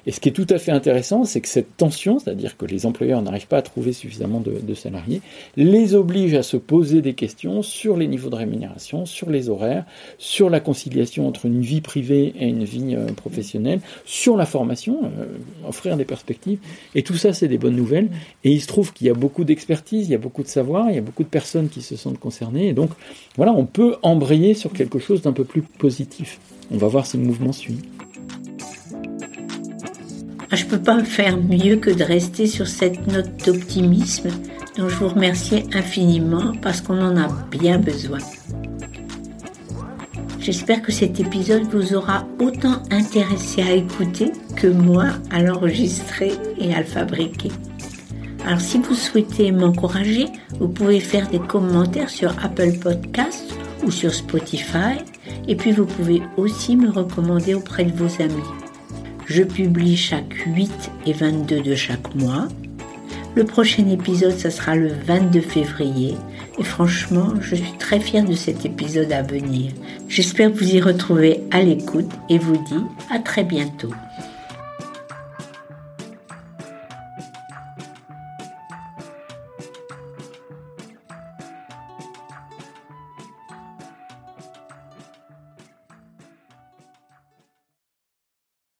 Et 0.05 0.13
ce 0.13 0.21
qui 0.21 0.29
est 0.29 0.33
tout 0.33 0.47
à 0.49 0.57
fait 0.57 0.71
intéressant, 0.71 1.25
c'est 1.25 1.41
que 1.41 1.49
cette 1.49 1.75
tension, 1.75 2.17
c'est-à-dire 2.17 2.55
que 2.55 2.65
les 2.65 2.85
employeurs 2.85 3.21
n'arrivent 3.21 3.47
pas 3.47 3.57
à 3.57 3.61
trouver 3.61 3.91
suffisamment 3.91 4.39
de, 4.39 4.73
salariés, 4.73 5.21
les 5.57 5.93
oblige 5.93 6.33
à 6.33 6.43
se 6.43 6.55
poser 6.55 7.01
des 7.01 7.15
questions 7.15 7.61
sur 7.61 7.97
les 7.97 8.07
niveaux 8.07 8.29
de 8.29 8.35
rémunération, 8.35 9.05
sur 9.05 9.29
les 9.29 9.49
horaires, 9.49 9.83
sur 10.17 10.49
la 10.49 10.61
conciliation 10.61 11.27
entre 11.27 11.45
une 11.45 11.61
vie 11.61 11.81
privée 11.81 12.33
et 12.39 12.47
une 12.47 12.63
vie 12.63 12.95
professionnelle, 13.15 13.81
sur 14.05 14.37
la 14.37 14.45
formation, 14.45 15.11
offrir 15.67 15.97
des 15.97 16.05
perspectives. 16.05 16.59
Et 16.95 17.03
tout 17.03 17.15
ça, 17.15 17.33
c'est 17.33 17.47
des 17.47 17.57
bonnes 17.57 17.75
nouvelles. 17.75 18.09
Et 18.43 18.51
il 18.51 18.61
se 18.61 18.67
trouve 18.67 18.93
qu'il 18.93 19.07
y 19.07 19.09
a 19.09 19.13
beaucoup 19.13 19.43
d'expertise, 19.43 20.07
il 20.07 20.11
y 20.11 20.15
a 20.15 20.19
beaucoup 20.19 20.43
de 20.43 20.47
savoir, 20.47 20.89
il 20.89 20.95
y 20.95 20.99
a 20.99 21.01
beaucoup 21.01 21.23
de 21.23 21.29
personnes 21.29 21.69
qui 21.69 21.81
se 21.81 21.95
sentent 21.95 22.19
concernées. 22.19 22.69
Et 22.69 22.73
donc, 22.73 22.91
voilà, 23.35 23.53
on 23.53 23.65
peut 23.65 23.95
embrayer 24.01 24.53
sur 24.53 24.73
quelque 24.73 24.99
chose 24.99 25.21
d'un 25.21 25.33
peu 25.33 25.43
plus 25.43 25.61
positif. 25.61 26.39
On 26.71 26.77
va 26.77 26.87
voir 26.87 27.05
si 27.05 27.17
le 27.17 27.23
mouvement 27.23 27.51
suit. 27.51 27.79
Ah, 30.51 30.55
je 30.55 30.65
ne 30.65 30.69
peux 30.69 30.81
pas 30.81 31.03
faire 31.03 31.37
mieux 31.37 31.77
que 31.77 31.89
de 31.89 32.03
rester 32.03 32.45
sur 32.45 32.67
cette 32.67 33.07
note 33.07 33.43
d'optimisme 33.43 34.29
dont 34.77 34.87
je 34.87 34.95
vous 34.95 35.07
remercie 35.07 35.63
infiniment 35.73 36.53
parce 36.61 36.81
qu'on 36.81 37.01
en 37.01 37.17
a 37.17 37.27
bien 37.49 37.79
besoin. 37.79 38.19
J'espère 40.39 40.81
que 40.81 40.91
cet 40.91 41.19
épisode 41.19 41.63
vous 41.71 41.95
aura 41.95 42.27
autant 42.39 42.83
intéressé 42.91 43.61
à 43.61 43.71
écouter 43.71 44.31
que 44.55 44.67
moi 44.67 45.05
à 45.31 45.41
l'enregistrer 45.41 46.33
et 46.59 46.73
à 46.73 46.79
le 46.79 46.85
fabriquer. 46.85 47.49
Alors 48.45 48.59
si 48.59 48.77
vous 48.77 48.93
souhaitez 48.93 49.51
m'encourager, 49.51 50.25
vous 50.59 50.67
pouvez 50.67 50.99
faire 50.99 51.29
des 51.29 51.39
commentaires 51.39 52.09
sur 52.09 52.31
Apple 52.43 52.73
Podcasts 52.73 53.55
ou 53.85 53.91
sur 53.91 54.13
Spotify 54.13 54.97
et 55.47 55.55
puis 55.55 55.71
vous 55.71 55.85
pouvez 55.85 56.21
aussi 56.35 56.75
me 56.75 56.89
recommander 56.89 57.53
auprès 57.53 57.85
de 57.85 57.93
vos 57.93 58.21
amis. 58.21 58.43
Je 59.25 59.43
publie 59.43 59.95
chaque 59.95 60.33
8 60.45 60.91
et 61.05 61.13
22 61.13 61.61
de 61.61 61.75
chaque 61.75 62.13
mois. 62.15 62.49
Le 63.35 63.45
prochain 63.45 63.87
épisode, 63.89 64.37
ça 64.37 64.51
sera 64.51 64.75
le 64.75 64.89
22 64.89 65.39
février. 65.41 66.15
Et 66.59 66.63
franchement, 66.63 67.33
je 67.41 67.55
suis 67.55 67.77
très 67.79 67.99
fière 67.99 68.25
de 68.25 68.35
cet 68.35 68.65
épisode 68.65 69.11
à 69.11 69.23
venir. 69.23 69.71
J'espère 70.07 70.51
vous 70.51 70.75
y 70.75 70.81
retrouver 70.81 71.41
à 71.49 71.61
l'écoute 71.61 72.11
et 72.29 72.37
vous 72.37 72.57
dis 72.57 72.83
à 73.09 73.19
très 73.19 73.43
bientôt. 73.43 73.93